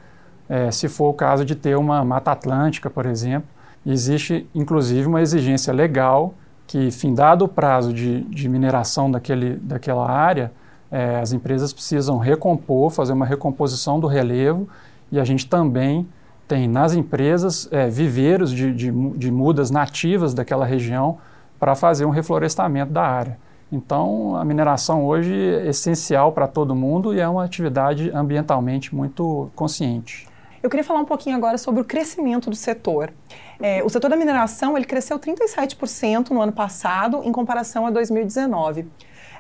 é, 0.48 0.70
se 0.72 0.88
for 0.88 1.10
o 1.10 1.14
caso 1.14 1.46
de 1.46 1.56
ter 1.56 1.78
uma 1.78 2.04
mata 2.04 2.32
atlântica, 2.32 2.90
por 2.90 3.06
exemplo. 3.06 3.48
Existe, 3.86 4.48
inclusive, 4.54 5.08
uma 5.08 5.22
exigência 5.22 5.74
legal 5.74 6.34
que, 6.68 6.92
findado 6.92 7.46
o 7.46 7.48
prazo 7.48 7.94
de, 7.94 8.22
de 8.26 8.48
mineração 8.48 9.10
daquele, 9.10 9.56
daquela 9.56 10.10
área, 10.10 10.52
é, 10.92 11.20
as 11.20 11.32
empresas 11.32 11.72
precisam 11.72 12.18
recompor, 12.18 12.90
fazer 12.90 13.14
uma 13.14 13.26
recomposição 13.26 14.00
do 14.00 14.08
relevo 14.08 14.68
e 15.12 15.20
a 15.20 15.24
gente 15.24 15.48
também 15.48 16.08
tem 16.48 16.68
nas 16.68 16.94
empresas 16.94 17.68
é, 17.72 17.88
viveiros 17.88 18.52
de, 18.52 18.74
de, 18.74 18.92
de, 18.92 19.32
mudas 19.32 19.72
nativas 19.72 20.34
daquela 20.34 20.66
região 20.66 21.18
para 21.60 21.76
fazer 21.76 22.06
um 22.06 22.10
reflorestamento 22.10 22.92
da 22.92 23.04
área. 23.04 23.38
Então, 23.72 24.36
a 24.36 24.44
mineração 24.44 25.06
hoje 25.06 25.34
é 25.34 25.70
essencial 25.70 26.34
para 26.34 26.48
todo 26.48 26.76
mundo 26.76 27.16
e 27.16 27.20
é 27.22 27.28
uma 27.28 27.46
atividade 27.46 28.12
ambientalmente 28.12 28.94
muito 28.94 29.50
consciente. 29.56 30.28
Eu 30.62 30.70
queria 30.70 30.84
falar 30.84 31.00
um 31.00 31.06
pouquinho 31.06 31.36
agora 31.36 31.58
sobre 31.58 31.82
o 31.82 31.86
crescimento 31.86 32.50
do 32.50 32.56
setor. 32.56 33.12
É, 33.60 33.84
o 33.84 33.90
setor 33.90 34.10
da 34.10 34.16
mineração 34.16 34.78
ele 34.78 34.86
cresceu 34.86 35.18
37% 35.18 36.32
no 36.32 36.42
ano 36.42 36.52
passado 36.52 37.22
em 37.24 37.32
comparação 37.32 37.86
a 37.88 37.92
2019. 37.92 38.88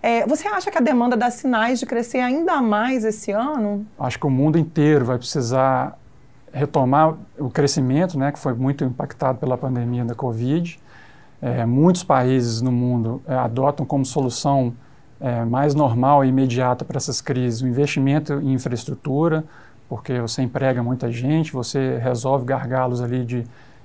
É, 0.01 0.25
você 0.25 0.47
acha 0.47 0.71
que 0.71 0.77
a 0.77 0.81
demanda 0.81 1.15
dá 1.15 1.29
sinais 1.29 1.79
de 1.79 1.85
crescer 1.85 2.19
ainda 2.19 2.59
mais 2.59 3.05
esse 3.05 3.31
ano? 3.31 3.85
Acho 3.99 4.17
que 4.17 4.25
o 4.25 4.31
mundo 4.31 4.57
inteiro 4.57 5.05
vai 5.05 5.17
precisar 5.17 5.95
retomar 6.53 7.15
o 7.39 7.49
crescimento, 7.49 8.17
né, 8.17 8.31
que 8.31 8.39
foi 8.39 8.53
muito 8.53 8.83
impactado 8.83 9.37
pela 9.39 9.57
pandemia 9.57 10.03
da 10.03 10.13
Covid. 10.13 10.79
É, 11.41 11.65
muitos 11.65 12.03
países 12.03 12.61
no 12.61 12.71
mundo 12.71 13.21
é, 13.27 13.33
adotam 13.33 13.85
como 13.85 14.05
solução 14.05 14.73
é, 15.19 15.43
mais 15.45 15.73
normal 15.73 16.25
e 16.25 16.27
imediata 16.27 16.83
para 16.83 16.97
essas 16.97 17.21
crises 17.21 17.61
o 17.61 17.67
investimento 17.67 18.33
em 18.33 18.53
infraestrutura, 18.53 19.43
porque 19.87 20.19
você 20.19 20.41
emprega 20.41 20.83
muita 20.83 21.11
gente, 21.11 21.51
você 21.51 21.97
resolve 21.97 22.45
gargalos 22.45 23.01
ali 23.01 23.25
de, 23.25 23.43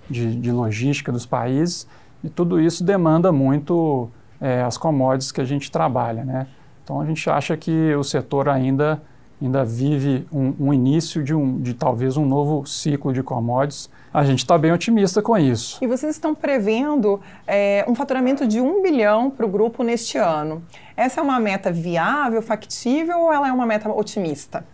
de, 0.09 0.37
de 0.37 0.53
logística 0.53 1.11
dos 1.11 1.27
países, 1.27 1.87
e 2.23 2.29
tudo 2.29 2.61
isso 2.61 2.85
demanda 2.85 3.31
muito 3.33 4.09
é, 4.41 4.63
as 4.63 4.77
commodities 4.77 5.33
que 5.33 5.41
a 5.41 5.45
gente 5.45 5.71
trabalha. 5.71 6.25
Né? 6.25 6.47
Então 6.83 7.01
a 7.01 7.07
gente 7.07 7.29
acha 7.29 7.57
que 7.57 7.95
o 7.95 8.03
setor 8.03 8.49
ainda 8.49 9.03
ainda 9.41 9.65
vive 9.65 10.27
um, 10.33 10.55
um 10.59 10.73
início 10.73 11.23
de, 11.23 11.35
um, 11.35 11.61
de 11.61 11.75
talvez 11.75 12.17
um 12.17 12.25
novo 12.25 12.67
ciclo 12.67 13.13
de 13.13 13.23
commodities. 13.23 13.91
A 14.13 14.25
gente 14.25 14.39
está 14.39 14.57
bem 14.57 14.73
otimista 14.73 15.21
com 15.21 15.37
isso. 15.37 15.79
E 15.83 15.87
vocês 15.87 16.15
estão 16.15 16.35
prevendo 16.35 17.21
é, 17.47 17.85
um 17.87 17.95
faturamento 17.95 18.47
de 18.47 18.61
um 18.61 18.83
bilhão 18.83 19.31
para 19.31 19.45
o 19.45 19.49
grupo 19.49 19.83
neste 19.83 20.17
ano. 20.17 20.63
Essa 20.97 21.21
é 21.21 21.23
uma 21.23 21.39
meta 21.39 21.71
viável, 21.71 22.41
factível 22.41 23.21
ou 23.21 23.33
ela 23.33 23.49
é 23.49 23.53
uma 23.53 23.67
meta 23.67 23.91
otimista? 23.91 24.65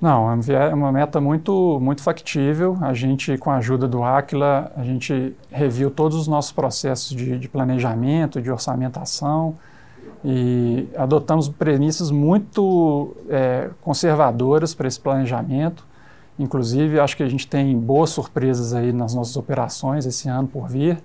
Não, 0.00 0.30
é 0.32 0.74
uma 0.74 0.90
meta 0.90 1.20
muito, 1.20 1.78
muito 1.78 2.02
factível. 2.02 2.78
A 2.80 2.94
gente, 2.94 3.36
com 3.36 3.50
a 3.50 3.56
ajuda 3.56 3.86
do 3.86 4.02
Aquila, 4.02 4.72
a 4.74 4.82
gente 4.82 5.36
reviu 5.50 5.90
todos 5.90 6.16
os 6.16 6.26
nossos 6.26 6.52
processos 6.52 7.14
de, 7.14 7.38
de 7.38 7.48
planejamento, 7.48 8.40
de 8.40 8.50
orçamentação, 8.50 9.58
e 10.24 10.88
adotamos 10.96 11.48
premissas 11.48 12.10
muito 12.10 13.16
é, 13.28 13.70
conservadoras 13.80 14.74
para 14.74 14.86
esse 14.86 15.00
planejamento. 15.00 15.86
Inclusive, 16.38 17.00
acho 17.00 17.16
que 17.16 17.22
a 17.22 17.28
gente 17.28 17.46
tem 17.46 17.78
boas 17.78 18.10
surpresas 18.10 18.72
aí 18.74 18.92
nas 18.92 19.14
nossas 19.14 19.36
operações 19.36 20.06
esse 20.06 20.28
ano 20.28 20.48
por 20.48 20.68
vir, 20.68 20.98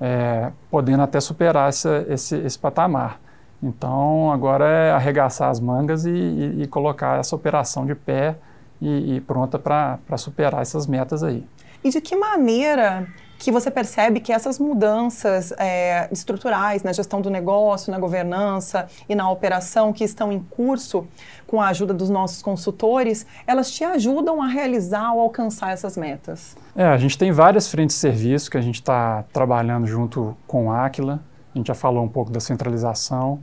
é, 0.00 0.50
podendo 0.70 1.02
até 1.02 1.20
superar 1.20 1.68
essa, 1.68 2.04
esse, 2.08 2.36
esse, 2.36 2.58
patamar. 2.58 3.20
Então, 3.62 4.32
agora 4.32 4.66
é 4.66 4.90
arregaçar 4.92 5.50
as 5.50 5.60
mangas 5.60 6.06
e, 6.06 6.10
e, 6.10 6.62
e 6.62 6.66
colocar 6.66 7.18
essa 7.18 7.36
operação 7.36 7.84
de 7.84 7.94
pé 7.94 8.36
e, 8.80 9.16
e 9.16 9.20
pronta 9.20 9.58
para 9.58 10.16
superar 10.16 10.62
essas 10.62 10.86
metas 10.86 11.22
aí. 11.22 11.44
E 11.84 11.90
de 11.90 12.00
que 12.00 12.16
maneira 12.16 13.06
que 13.40 13.50
você 13.50 13.70
percebe 13.70 14.20
que 14.20 14.32
essas 14.32 14.58
mudanças 14.58 15.50
é, 15.52 16.06
estruturais 16.12 16.82
na 16.82 16.92
gestão 16.92 17.22
do 17.22 17.30
negócio, 17.30 17.90
na 17.90 17.98
governança 17.98 18.86
e 19.08 19.14
na 19.14 19.30
operação 19.30 19.94
que 19.94 20.04
estão 20.04 20.30
em 20.30 20.40
curso 20.40 21.08
com 21.46 21.58
a 21.58 21.68
ajuda 21.68 21.94
dos 21.94 22.10
nossos 22.10 22.42
consultores, 22.42 23.26
elas 23.46 23.70
te 23.70 23.82
ajudam 23.82 24.42
a 24.42 24.46
realizar 24.46 25.14
ou 25.14 25.20
alcançar 25.22 25.72
essas 25.72 25.96
metas? 25.96 26.54
É, 26.76 26.84
a 26.84 26.98
gente 26.98 27.16
tem 27.16 27.32
várias 27.32 27.66
frentes 27.66 27.96
de 27.96 28.00
serviço 28.00 28.50
que 28.50 28.58
a 28.58 28.60
gente 28.60 28.74
está 28.74 29.24
trabalhando 29.32 29.86
junto 29.86 30.36
com 30.46 30.70
a 30.70 30.84
Aquila. 30.84 31.18
A 31.54 31.58
gente 31.58 31.68
já 31.68 31.74
falou 31.74 32.04
um 32.04 32.08
pouco 32.08 32.30
da 32.30 32.40
centralização, 32.40 33.40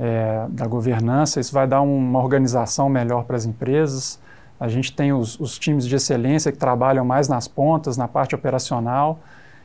é, 0.00 0.46
da 0.48 0.66
governança. 0.66 1.38
Isso 1.38 1.52
vai 1.52 1.66
dar 1.68 1.80
uma 1.80 2.18
organização 2.18 2.88
melhor 2.88 3.22
para 3.22 3.36
as 3.36 3.46
empresas 3.46 4.18
a 4.58 4.68
gente 4.68 4.92
tem 4.92 5.12
os, 5.12 5.38
os, 5.38 5.58
times 5.58 5.86
de 5.86 5.94
excelência 5.94 6.50
que 6.50 6.58
trabalham 6.58 7.04
mais 7.04 7.28
nas 7.28 7.46
pontas, 7.46 7.96
na 7.96 8.08
parte 8.08 8.34
operacional, 8.34 9.20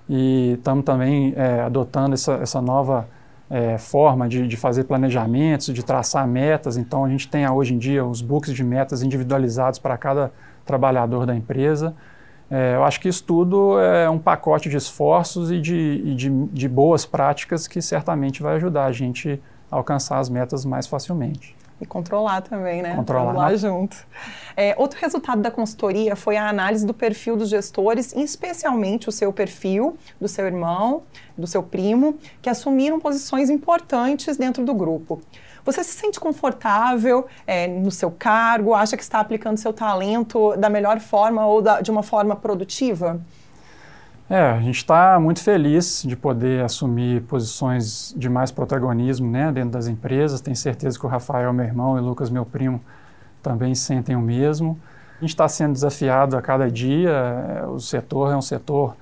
e 0.07 0.53
estamos 0.57 0.85
também 0.85 1.33
é, 1.35 1.61
adotando 1.61 2.13
essa, 2.13 2.33
essa 2.33 2.61
nova 2.61 3.07
é, 3.49 3.77
forma 3.77 4.27
de, 4.27 4.47
de, 4.47 4.57
fazer 4.57 4.83
planejamentos, 4.83 5.73
de 5.73 5.83
traçar 5.83 6.27
metas. 6.27 6.77
Então, 6.77 7.05
a 7.05 7.09
gente 7.09 7.27
tem 7.27 7.49
hoje 7.49 7.73
em 7.73 7.77
dia 7.77 8.05
os 8.05 8.21
books 8.21 8.53
de 8.53 8.63
metas 8.63 9.01
individualizados 9.01 9.79
para 9.79 9.97
cada 9.97 10.31
trabalhador 10.65 11.25
da 11.25 11.35
empresa. 11.35 11.95
É, 12.51 12.75
eu 12.75 12.83
acho 12.83 12.99
que 12.99 13.07
isso 13.07 13.23
tudo 13.23 13.79
é 13.79 14.09
um 14.09 14.19
pacote 14.19 14.69
de 14.69 14.77
esforços 14.77 15.51
e, 15.51 15.59
de, 15.59 16.01
e 16.05 16.15
de, 16.15 16.29
de 16.47 16.69
boas 16.69 17.05
práticas 17.05 17.67
que 17.67 17.81
certamente 17.81 18.43
vai 18.43 18.57
ajudar 18.57 18.85
a 18.85 18.91
gente 18.91 19.41
a 19.71 19.75
alcançar 19.75 20.19
as 20.19 20.29
metas 20.29 20.63
mais 20.65 20.85
facilmente. 20.85 21.55
E 21.81 21.85
controlar 21.85 22.41
também, 22.41 22.81
né? 22.81 22.95
Controlar. 22.95 23.33
lá 23.33 23.55
junto. 23.55 23.97
É, 24.55 24.75
outro 24.77 24.99
resultado 24.99 25.41
da 25.41 25.51
consultoria 25.51 26.15
foi 26.15 26.37
a 26.37 26.47
análise 26.47 26.85
do 26.85 26.93
perfil 26.93 27.35
dos 27.35 27.49
gestores, 27.49 28.13
especialmente 28.15 29.09
o 29.09 29.11
seu 29.11 29.33
perfil, 29.33 29.97
do 30.21 30.27
seu 30.27 30.45
irmão, 30.45 31.03
do 31.37 31.47
seu 31.47 31.63
primo, 31.63 32.17
que 32.41 32.49
assumiram 32.49 32.99
posições 32.99 33.49
importantes 33.49 34.37
dentro 34.37 34.63
do 34.63 34.73
grupo. 34.73 35.21
Você 35.65 35.83
se 35.83 35.93
sente 35.93 36.19
confortável 36.19 37.25
é, 37.47 37.67
no 37.67 37.89
seu 37.89 38.11
cargo? 38.11 38.73
Acha 38.73 38.97
que 38.97 39.03
está 39.03 39.19
aplicando 39.19 39.57
seu 39.57 39.71
talento 39.71 40.55
da 40.57 40.69
melhor 40.69 40.99
forma 40.99 41.45
ou 41.45 41.61
da, 41.61 41.81
de 41.81 41.89
uma 41.89 42.03
forma 42.03 42.35
produtiva? 42.35 43.21
É, 44.29 44.39
a 44.39 44.59
gente 44.61 44.77
está 44.77 45.19
muito 45.19 45.41
feliz 45.41 46.03
de 46.05 46.15
poder 46.15 46.63
assumir 46.63 47.21
posições 47.23 48.13
de 48.17 48.29
mais 48.29 48.51
protagonismo 48.51 49.29
né, 49.29 49.51
dentro 49.51 49.71
das 49.71 49.87
empresas. 49.87 50.39
Tenho 50.39 50.55
certeza 50.55 50.97
que 50.97 51.05
o 51.05 51.09
Rafael, 51.09 51.51
meu 51.51 51.65
irmão, 51.65 51.97
e 51.97 51.99
o 51.99 52.03
Lucas, 52.03 52.29
meu 52.29 52.45
primo, 52.45 52.81
também 53.41 53.75
sentem 53.75 54.15
o 54.15 54.21
mesmo. 54.21 54.79
A 55.17 55.21
gente 55.21 55.31
está 55.31 55.47
sendo 55.47 55.73
desafiado 55.73 56.37
a 56.37 56.41
cada 56.41 56.71
dia. 56.71 57.11
É, 57.11 57.65
o 57.65 57.79
setor 57.79 58.31
é 58.31 58.37
um 58.37 58.41
setor 58.41 58.95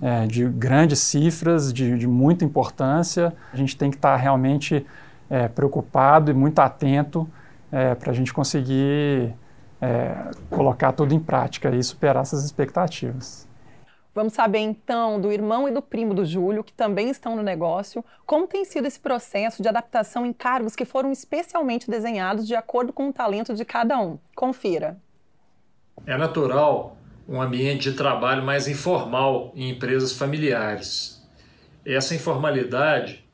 é, 0.00 0.26
de 0.26 0.46
grandes 0.46 0.98
cifras, 1.00 1.72
de, 1.72 1.98
de, 1.98 2.06
muita 2.06 2.44
importância. 2.44 3.34
A 3.52 3.56
gente 3.56 3.76
tem 3.76 3.90
que 3.90 3.96
estar 3.96 4.12
tá 4.12 4.16
realmente 4.16 4.84
é, 5.28 5.46
preocupado 5.46 6.30
e 6.30 6.34
muito 6.34 6.58
atento 6.58 7.28
é, 7.70 7.94
para 7.94 8.10
a 8.10 8.14
gente 8.14 8.32
conseguir 8.32 9.34
é, 9.80 10.30
colocar 10.50 10.92
tudo 10.92 11.14
em 11.14 11.20
prática 11.20 11.70
e 11.70 11.82
superar 11.82 12.22
essas 12.22 12.44
expectativas. 12.44 13.46
Vamos 14.14 14.34
saber 14.34 14.60
então 14.60 15.20
do 15.20 15.32
irmão 15.32 15.68
e 15.68 15.72
do 15.72 15.82
primo 15.82 16.14
do 16.14 16.24
Júlio, 16.24 16.62
que 16.62 16.72
também 16.72 17.10
estão 17.10 17.34
no 17.34 17.42
negócio, 17.42 18.04
como 18.24 18.46
tem 18.46 18.64
sido 18.64 18.86
esse 18.86 19.00
processo 19.00 19.60
de 19.60 19.68
adaptação 19.68 20.24
em 20.24 20.32
cargos 20.32 20.76
que 20.76 20.84
foram 20.84 21.10
especialmente 21.10 21.90
desenhados 21.90 22.46
de 22.46 22.54
acordo 22.54 22.92
com 22.92 23.08
o 23.08 23.12
talento 23.12 23.52
de 23.54 23.64
cada 23.64 23.98
um. 23.98 24.16
Confira. 24.36 24.96
É 26.06 26.16
natural 26.16 26.96
um 27.28 27.42
ambiente 27.42 27.90
de 27.90 27.96
trabalho 27.96 28.44
mais 28.44 28.68
informal 28.68 29.50
em 29.56 29.70
empresas 29.70 30.12
familiares. 30.12 31.20
Essa 31.84 32.14
informalidade 32.14 33.24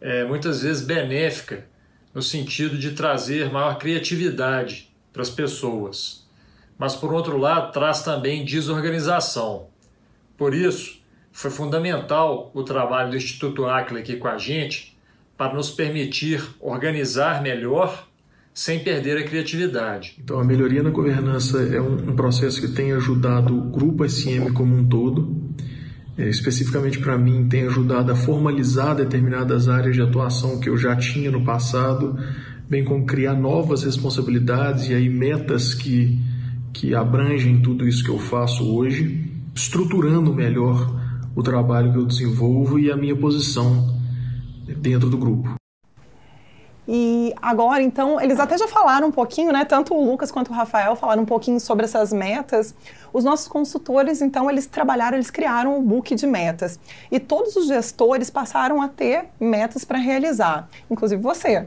é 0.00 0.24
muitas 0.24 0.62
vezes 0.62 0.82
benéfica 0.82 1.64
no 2.12 2.22
sentido 2.22 2.76
de 2.76 2.90
trazer 2.90 3.52
maior 3.52 3.78
criatividade 3.78 4.92
para 5.12 5.22
as 5.22 5.30
pessoas, 5.30 6.28
mas 6.76 6.96
por 6.96 7.12
outro 7.12 7.38
lado 7.38 7.72
traz 7.72 8.02
também 8.02 8.44
desorganização 8.44 9.72
por 10.36 10.54
isso, 10.54 11.00
foi 11.32 11.50
fundamental 11.50 12.50
o 12.54 12.62
trabalho 12.62 13.10
do 13.10 13.16
Instituto 13.16 13.66
Aquila 13.66 14.00
aqui 14.00 14.16
com 14.16 14.28
a 14.28 14.38
gente 14.38 14.96
para 15.36 15.52
nos 15.52 15.70
permitir 15.70 16.40
organizar 16.60 17.42
melhor 17.42 18.06
sem 18.52 18.78
perder 18.78 19.18
a 19.18 19.24
criatividade. 19.24 20.14
Então, 20.22 20.38
a 20.38 20.44
melhoria 20.44 20.80
na 20.80 20.90
governança 20.90 21.60
é 21.60 21.80
um, 21.80 22.10
um 22.10 22.16
processo 22.16 22.60
que 22.60 22.68
tem 22.68 22.92
ajudado 22.92 23.56
o 23.56 23.62
Grupo 23.62 24.08
SM 24.08 24.52
como 24.54 24.76
um 24.76 24.86
todo. 24.86 25.42
É, 26.16 26.28
especificamente 26.28 27.00
para 27.00 27.18
mim, 27.18 27.48
tem 27.48 27.66
ajudado 27.66 28.12
a 28.12 28.14
formalizar 28.14 28.94
determinadas 28.94 29.68
áreas 29.68 29.96
de 29.96 30.02
atuação 30.02 30.60
que 30.60 30.68
eu 30.68 30.76
já 30.76 30.94
tinha 30.94 31.32
no 31.32 31.44
passado, 31.44 32.16
bem 32.70 32.84
como 32.84 33.04
criar 33.04 33.34
novas 33.34 33.82
responsabilidades 33.82 34.88
e 34.88 34.94
aí 34.94 35.08
metas 35.08 35.74
que, 35.74 36.16
que 36.72 36.94
abrangem 36.94 37.60
tudo 37.60 37.88
isso 37.88 38.04
que 38.04 38.10
eu 38.10 38.20
faço 38.20 38.72
hoje 38.72 39.33
estruturando 39.54 40.34
melhor 40.34 40.90
o 41.34 41.42
trabalho 41.42 41.92
que 41.92 41.98
eu 41.98 42.04
desenvolvo 42.04 42.78
e 42.78 42.90
a 42.90 42.96
minha 42.96 43.16
posição 43.16 43.94
dentro 44.80 45.08
do 45.08 45.16
grupo. 45.16 45.54
E 46.86 47.34
agora, 47.40 47.82
então, 47.82 48.20
eles 48.20 48.38
até 48.38 48.58
já 48.58 48.68
falaram 48.68 49.08
um 49.08 49.10
pouquinho, 49.10 49.50
né? 49.50 49.64
Tanto 49.64 49.94
o 49.94 50.04
Lucas 50.04 50.30
quanto 50.30 50.50
o 50.50 50.52
Rafael 50.52 50.94
falaram 50.94 51.22
um 51.22 51.26
pouquinho 51.26 51.58
sobre 51.58 51.86
essas 51.86 52.12
metas. 52.12 52.74
Os 53.10 53.24
nossos 53.24 53.48
consultores, 53.48 54.20
então, 54.20 54.50
eles 54.50 54.66
trabalharam, 54.66 55.16
eles 55.16 55.30
criaram 55.30 55.78
um 55.78 55.82
book 55.82 56.14
de 56.14 56.26
metas. 56.26 56.78
E 57.10 57.18
todos 57.18 57.56
os 57.56 57.68
gestores 57.68 58.28
passaram 58.28 58.82
a 58.82 58.88
ter 58.88 59.26
metas 59.40 59.82
para 59.82 59.96
realizar, 59.96 60.68
inclusive 60.90 61.22
você. 61.22 61.66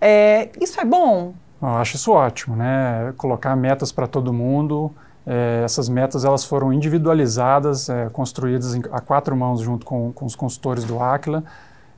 É, 0.00 0.48
isso 0.60 0.80
é 0.80 0.84
bom? 0.84 1.34
Eu 1.60 1.68
acho 1.68 1.96
isso 1.96 2.12
ótimo, 2.12 2.54
né? 2.54 3.12
Colocar 3.16 3.56
metas 3.56 3.90
para 3.90 4.06
todo 4.06 4.32
mundo 4.32 4.94
é, 5.26 5.62
essas 5.64 5.88
metas 5.88 6.24
elas 6.24 6.44
foram 6.44 6.72
individualizadas, 6.72 7.88
é, 7.88 8.08
construídas 8.10 8.74
em, 8.74 8.82
a 8.90 9.00
quatro 9.00 9.36
mãos 9.36 9.60
junto 9.60 9.86
com, 9.86 10.12
com 10.12 10.24
os 10.24 10.34
consultores 10.34 10.84
do 10.84 11.00
Aquila, 11.00 11.44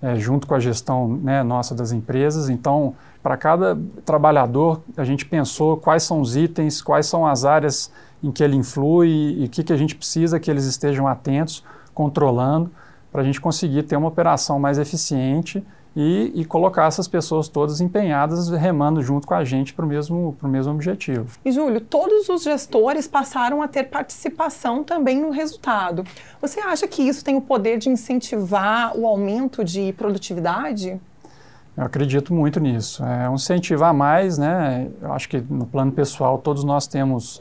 é, 0.02 0.16
junto 0.16 0.46
com 0.46 0.54
a 0.54 0.60
gestão 0.60 1.08
né, 1.08 1.42
nossa 1.42 1.74
das 1.74 1.90
empresas. 1.90 2.50
Então, 2.50 2.94
para 3.22 3.36
cada 3.36 3.78
trabalhador, 4.04 4.82
a 4.96 5.04
gente 5.04 5.24
pensou 5.24 5.78
quais 5.78 6.02
são 6.02 6.20
os 6.20 6.36
itens, 6.36 6.82
quais 6.82 7.06
são 7.06 7.26
as 7.26 7.44
áreas 7.44 7.90
em 8.22 8.30
que 8.30 8.44
ele 8.44 8.56
influi 8.56 9.08
e 9.38 9.44
o 9.46 9.48
que, 9.48 9.62
que 9.62 9.72
a 9.72 9.76
gente 9.76 9.94
precisa 9.94 10.38
que 10.38 10.50
eles 10.50 10.64
estejam 10.66 11.08
atentos, 11.08 11.64
controlando, 11.94 12.70
para 13.10 13.22
a 13.22 13.24
gente 13.24 13.40
conseguir 13.40 13.84
ter 13.84 13.96
uma 13.96 14.08
operação 14.08 14.58
mais 14.58 14.76
eficiente 14.76 15.64
e, 15.96 16.32
e, 16.34 16.44
colocar 16.44 16.86
essas 16.86 17.06
pessoas 17.06 17.46
todas 17.46 17.80
empenhadas, 17.80 18.50
remando 18.50 19.00
junto 19.00 19.26
com 19.26 19.34
a 19.34 19.44
gente 19.44 19.72
para 19.72 19.84
o 19.84 19.88
mesmo, 19.88 20.36
mesmo 20.42 20.72
objetivo. 20.72 21.38
E, 21.44 21.52
Júlio, 21.52 21.80
todos 21.80 22.28
os 22.28 22.42
gestores 22.42 23.06
passaram 23.06 23.62
a 23.62 23.68
ter 23.68 23.84
participação 23.84 24.82
também 24.82 25.20
no 25.20 25.30
resultado. 25.30 26.04
Você 26.40 26.58
acha 26.60 26.88
que 26.88 27.02
isso 27.02 27.24
tem 27.24 27.36
o 27.36 27.40
poder 27.40 27.78
de 27.78 27.88
incentivar 27.88 28.96
o 28.96 29.06
aumento 29.06 29.62
de 29.62 29.92
produtividade? 29.92 31.00
Eu 31.76 31.84
acredito 31.84 32.34
muito 32.34 32.58
nisso. 32.58 33.04
É 33.04 33.30
um 33.30 33.34
incentivar 33.34 33.94
mais, 33.94 34.36
né? 34.36 34.88
Eu 35.00 35.12
acho 35.12 35.28
que 35.28 35.40
no 35.48 35.66
plano 35.66 35.92
pessoal 35.92 36.38
todos 36.38 36.64
nós 36.64 36.88
temos 36.88 37.40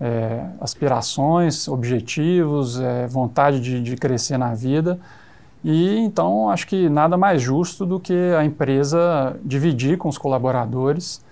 é, 0.00 0.44
aspirações, 0.60 1.66
objetivos, 1.66 2.78
é, 2.78 3.08
vontade 3.08 3.60
de, 3.60 3.82
de 3.82 3.96
crescer 3.96 4.38
na 4.38 4.54
vida 4.54 5.00
e 5.64 5.98
então 5.98 6.50
acho 6.50 6.66
que 6.66 6.88
nada 6.88 7.16
mais 7.16 7.42
justo 7.42 7.84
do 7.84 7.98
que 7.98 8.14
a 8.38 8.44
empresa 8.44 9.36
dividir 9.44 9.98
com 9.98 10.08
os 10.08 10.18
colaboradores 10.18 11.26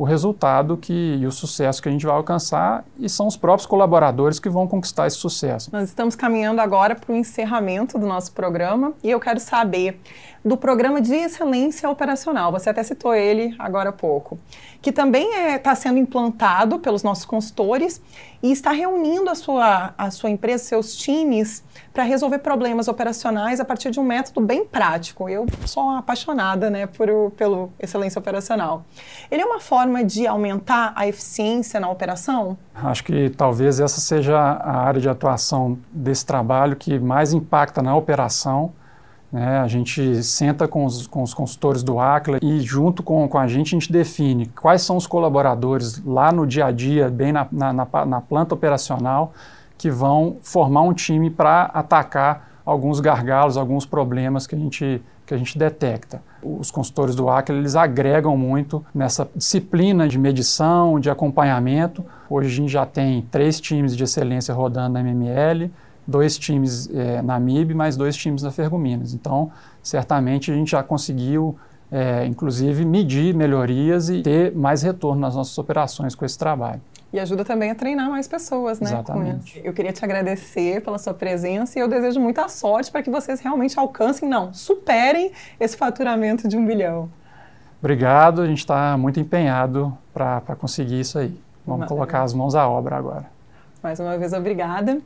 o 0.00 0.04
resultado 0.04 0.78
que, 0.78 1.18
e 1.20 1.26
o 1.26 1.30
sucesso 1.30 1.82
que 1.82 1.86
a 1.86 1.92
gente 1.92 2.06
vai 2.06 2.14
alcançar, 2.14 2.86
e 2.98 3.06
são 3.06 3.26
os 3.26 3.36
próprios 3.36 3.66
colaboradores 3.66 4.40
que 4.40 4.48
vão 4.48 4.66
conquistar 4.66 5.06
esse 5.06 5.18
sucesso. 5.18 5.68
Nós 5.70 5.90
estamos 5.90 6.16
caminhando 6.16 6.58
agora 6.58 6.94
para 6.94 7.12
o 7.12 7.14
encerramento 7.14 7.98
do 7.98 8.06
nosso 8.06 8.32
programa 8.32 8.94
e 9.04 9.10
eu 9.10 9.20
quero 9.20 9.38
saber 9.38 10.00
do 10.44 10.56
programa 10.56 11.00
de 11.00 11.14
excelência 11.14 11.88
operacional. 11.88 12.50
Você 12.52 12.70
até 12.70 12.82
citou 12.82 13.14
ele 13.14 13.54
agora 13.58 13.90
há 13.90 13.92
pouco, 13.92 14.38
que 14.80 14.90
também 14.90 15.28
está 15.28 15.40
é, 15.40 15.58
tá 15.58 15.74
sendo 15.74 15.98
implantado 15.98 16.78
pelos 16.78 17.02
nossos 17.02 17.24
consultores 17.24 18.00
e 18.42 18.50
está 18.50 18.70
reunindo 18.70 19.28
a 19.28 19.34
sua, 19.34 19.92
a 19.98 20.10
sua 20.10 20.30
empresa, 20.30 20.64
seus 20.64 20.96
times, 20.96 21.62
para 21.92 22.04
resolver 22.04 22.38
problemas 22.38 22.88
operacionais 22.88 23.60
a 23.60 23.64
partir 23.66 23.90
de 23.90 24.00
um 24.00 24.02
método 24.02 24.40
bem 24.40 24.64
prático. 24.64 25.28
Eu 25.28 25.46
sou 25.66 25.90
apaixonada 25.90 26.70
né, 26.70 26.86
por, 26.86 27.30
pelo 27.32 27.70
excelência 27.78 28.18
operacional. 28.18 28.84
Ele 29.30 29.42
é 29.42 29.44
uma 29.44 29.60
forma 29.60 30.02
de 30.02 30.26
aumentar 30.26 30.94
a 30.96 31.06
eficiência 31.06 31.78
na 31.78 31.90
operação? 31.90 32.56
Acho 32.74 33.04
que 33.04 33.28
talvez 33.28 33.78
essa 33.78 34.00
seja 34.00 34.38
a 34.38 34.78
área 34.78 35.00
de 35.00 35.08
atuação 35.08 35.78
desse 35.92 36.24
trabalho 36.24 36.76
que 36.76 36.98
mais 36.98 37.34
impacta 37.34 37.82
na 37.82 37.94
operação 37.94 38.72
né? 39.32 39.60
A 39.60 39.68
gente 39.68 40.22
senta 40.22 40.66
com 40.66 40.84
os, 40.84 41.06
com 41.06 41.22
os 41.22 41.32
consultores 41.32 41.82
do 41.82 42.00
ACLA 42.00 42.38
e, 42.42 42.60
junto 42.60 43.02
com, 43.02 43.28
com 43.28 43.38
a 43.38 43.46
gente, 43.46 43.68
a 43.68 43.78
gente 43.78 43.92
define 43.92 44.46
quais 44.46 44.82
são 44.82 44.96
os 44.96 45.06
colaboradores 45.06 46.02
lá 46.04 46.32
no 46.32 46.46
dia 46.46 46.66
a 46.66 46.70
dia, 46.72 47.08
bem 47.08 47.32
na, 47.32 47.46
na, 47.50 47.72
na, 47.72 48.06
na 48.06 48.20
planta 48.20 48.54
operacional, 48.54 49.32
que 49.78 49.90
vão 49.90 50.36
formar 50.42 50.82
um 50.82 50.92
time 50.92 51.30
para 51.30 51.64
atacar 51.72 52.50
alguns 52.64 53.00
gargalos, 53.00 53.56
alguns 53.56 53.86
problemas 53.86 54.46
que 54.46 54.54
a 54.54 54.58
gente, 54.58 55.02
que 55.24 55.32
a 55.32 55.36
gente 55.36 55.56
detecta. 55.56 56.22
Os 56.42 56.70
consultores 56.70 57.14
do 57.14 57.28
ACLA, 57.28 57.58
eles 57.58 57.76
agregam 57.76 58.36
muito 58.36 58.84
nessa 58.94 59.28
disciplina 59.34 60.08
de 60.08 60.18
medição, 60.18 60.98
de 60.98 61.08
acompanhamento. 61.08 62.04
Hoje 62.28 62.48
a 62.48 62.52
gente 62.52 62.72
já 62.72 62.84
tem 62.84 63.22
três 63.30 63.60
times 63.60 63.96
de 63.96 64.04
excelência 64.04 64.52
rodando 64.52 64.94
na 64.94 65.00
MML, 65.00 65.70
dois 66.06 66.38
times 66.38 66.88
é, 66.92 67.22
na 67.22 67.38
MIB, 67.38 67.74
mais 67.74 67.96
dois 67.96 68.16
times 68.16 68.42
na 68.42 68.50
Fergominas. 68.50 69.14
Então, 69.14 69.50
certamente 69.82 70.50
a 70.50 70.54
gente 70.54 70.70
já 70.72 70.82
conseguiu, 70.82 71.56
é, 71.90 72.24
inclusive, 72.26 72.84
medir 72.84 73.34
melhorias 73.34 74.08
e 74.08 74.22
ter 74.22 74.54
mais 74.54 74.82
retorno 74.82 75.20
nas 75.20 75.34
nossas 75.34 75.56
operações 75.58 76.14
com 76.14 76.24
esse 76.24 76.38
trabalho. 76.38 76.80
E 77.12 77.18
ajuda 77.18 77.44
também 77.44 77.72
a 77.72 77.74
treinar 77.74 78.08
mais 78.08 78.28
pessoas, 78.28 78.78
né? 78.78 78.88
Exatamente. 78.88 79.60
Eu 79.64 79.72
queria 79.72 79.92
te 79.92 80.04
agradecer 80.04 80.80
pela 80.80 80.96
sua 80.96 81.12
presença 81.12 81.76
e 81.76 81.82
eu 81.82 81.88
desejo 81.88 82.20
muita 82.20 82.48
sorte 82.48 82.90
para 82.90 83.02
que 83.02 83.10
vocês 83.10 83.40
realmente 83.40 83.76
alcancem, 83.78 84.28
não, 84.28 84.54
superem 84.54 85.32
esse 85.58 85.76
faturamento 85.76 86.46
de 86.46 86.56
um 86.56 86.64
bilhão. 86.64 87.10
Obrigado, 87.80 88.42
a 88.42 88.46
gente 88.46 88.58
está 88.58 88.96
muito 88.96 89.18
empenhado 89.18 89.96
para 90.12 90.54
conseguir 90.56 91.00
isso 91.00 91.18
aí. 91.18 91.36
Vamos 91.66 91.86
colocar 91.86 92.22
as 92.22 92.32
mãos 92.32 92.54
à 92.54 92.68
obra 92.68 92.96
agora. 92.96 93.26
Mais 93.82 93.98
uma 93.98 94.16
vez, 94.16 94.32
obrigada. 94.32 95.00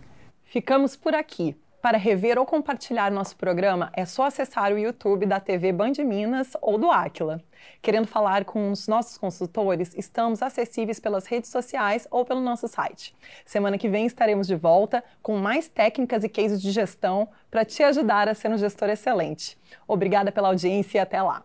Ficamos 0.54 0.94
por 0.94 1.16
aqui. 1.16 1.56
Para 1.82 1.98
rever 1.98 2.38
ou 2.38 2.46
compartilhar 2.46 3.10
nosso 3.10 3.36
programa, 3.36 3.90
é 3.92 4.06
só 4.06 4.26
acessar 4.26 4.72
o 4.72 4.78
YouTube 4.78 5.26
da 5.26 5.40
TV 5.40 5.72
Band 5.72 5.94
Minas 6.04 6.52
ou 6.62 6.78
do 6.78 6.92
Aquila. 6.92 7.42
Querendo 7.82 8.06
falar 8.06 8.44
com 8.44 8.70
os 8.70 8.86
nossos 8.86 9.18
consultores, 9.18 9.92
estamos 9.96 10.42
acessíveis 10.42 11.00
pelas 11.00 11.26
redes 11.26 11.50
sociais 11.50 12.06
ou 12.08 12.24
pelo 12.24 12.40
nosso 12.40 12.68
site. 12.68 13.16
Semana 13.44 13.76
que 13.76 13.88
vem 13.88 14.06
estaremos 14.06 14.46
de 14.46 14.54
volta 14.54 15.02
com 15.20 15.36
mais 15.38 15.66
técnicas 15.66 16.22
e 16.22 16.28
cases 16.28 16.62
de 16.62 16.70
gestão 16.70 17.28
para 17.50 17.64
te 17.64 17.82
ajudar 17.82 18.28
a 18.28 18.34
ser 18.34 18.52
um 18.52 18.56
gestor 18.56 18.88
excelente. 18.90 19.58
Obrigada 19.88 20.30
pela 20.30 20.46
audiência 20.46 20.98
e 20.98 21.00
até 21.00 21.20
lá! 21.20 21.44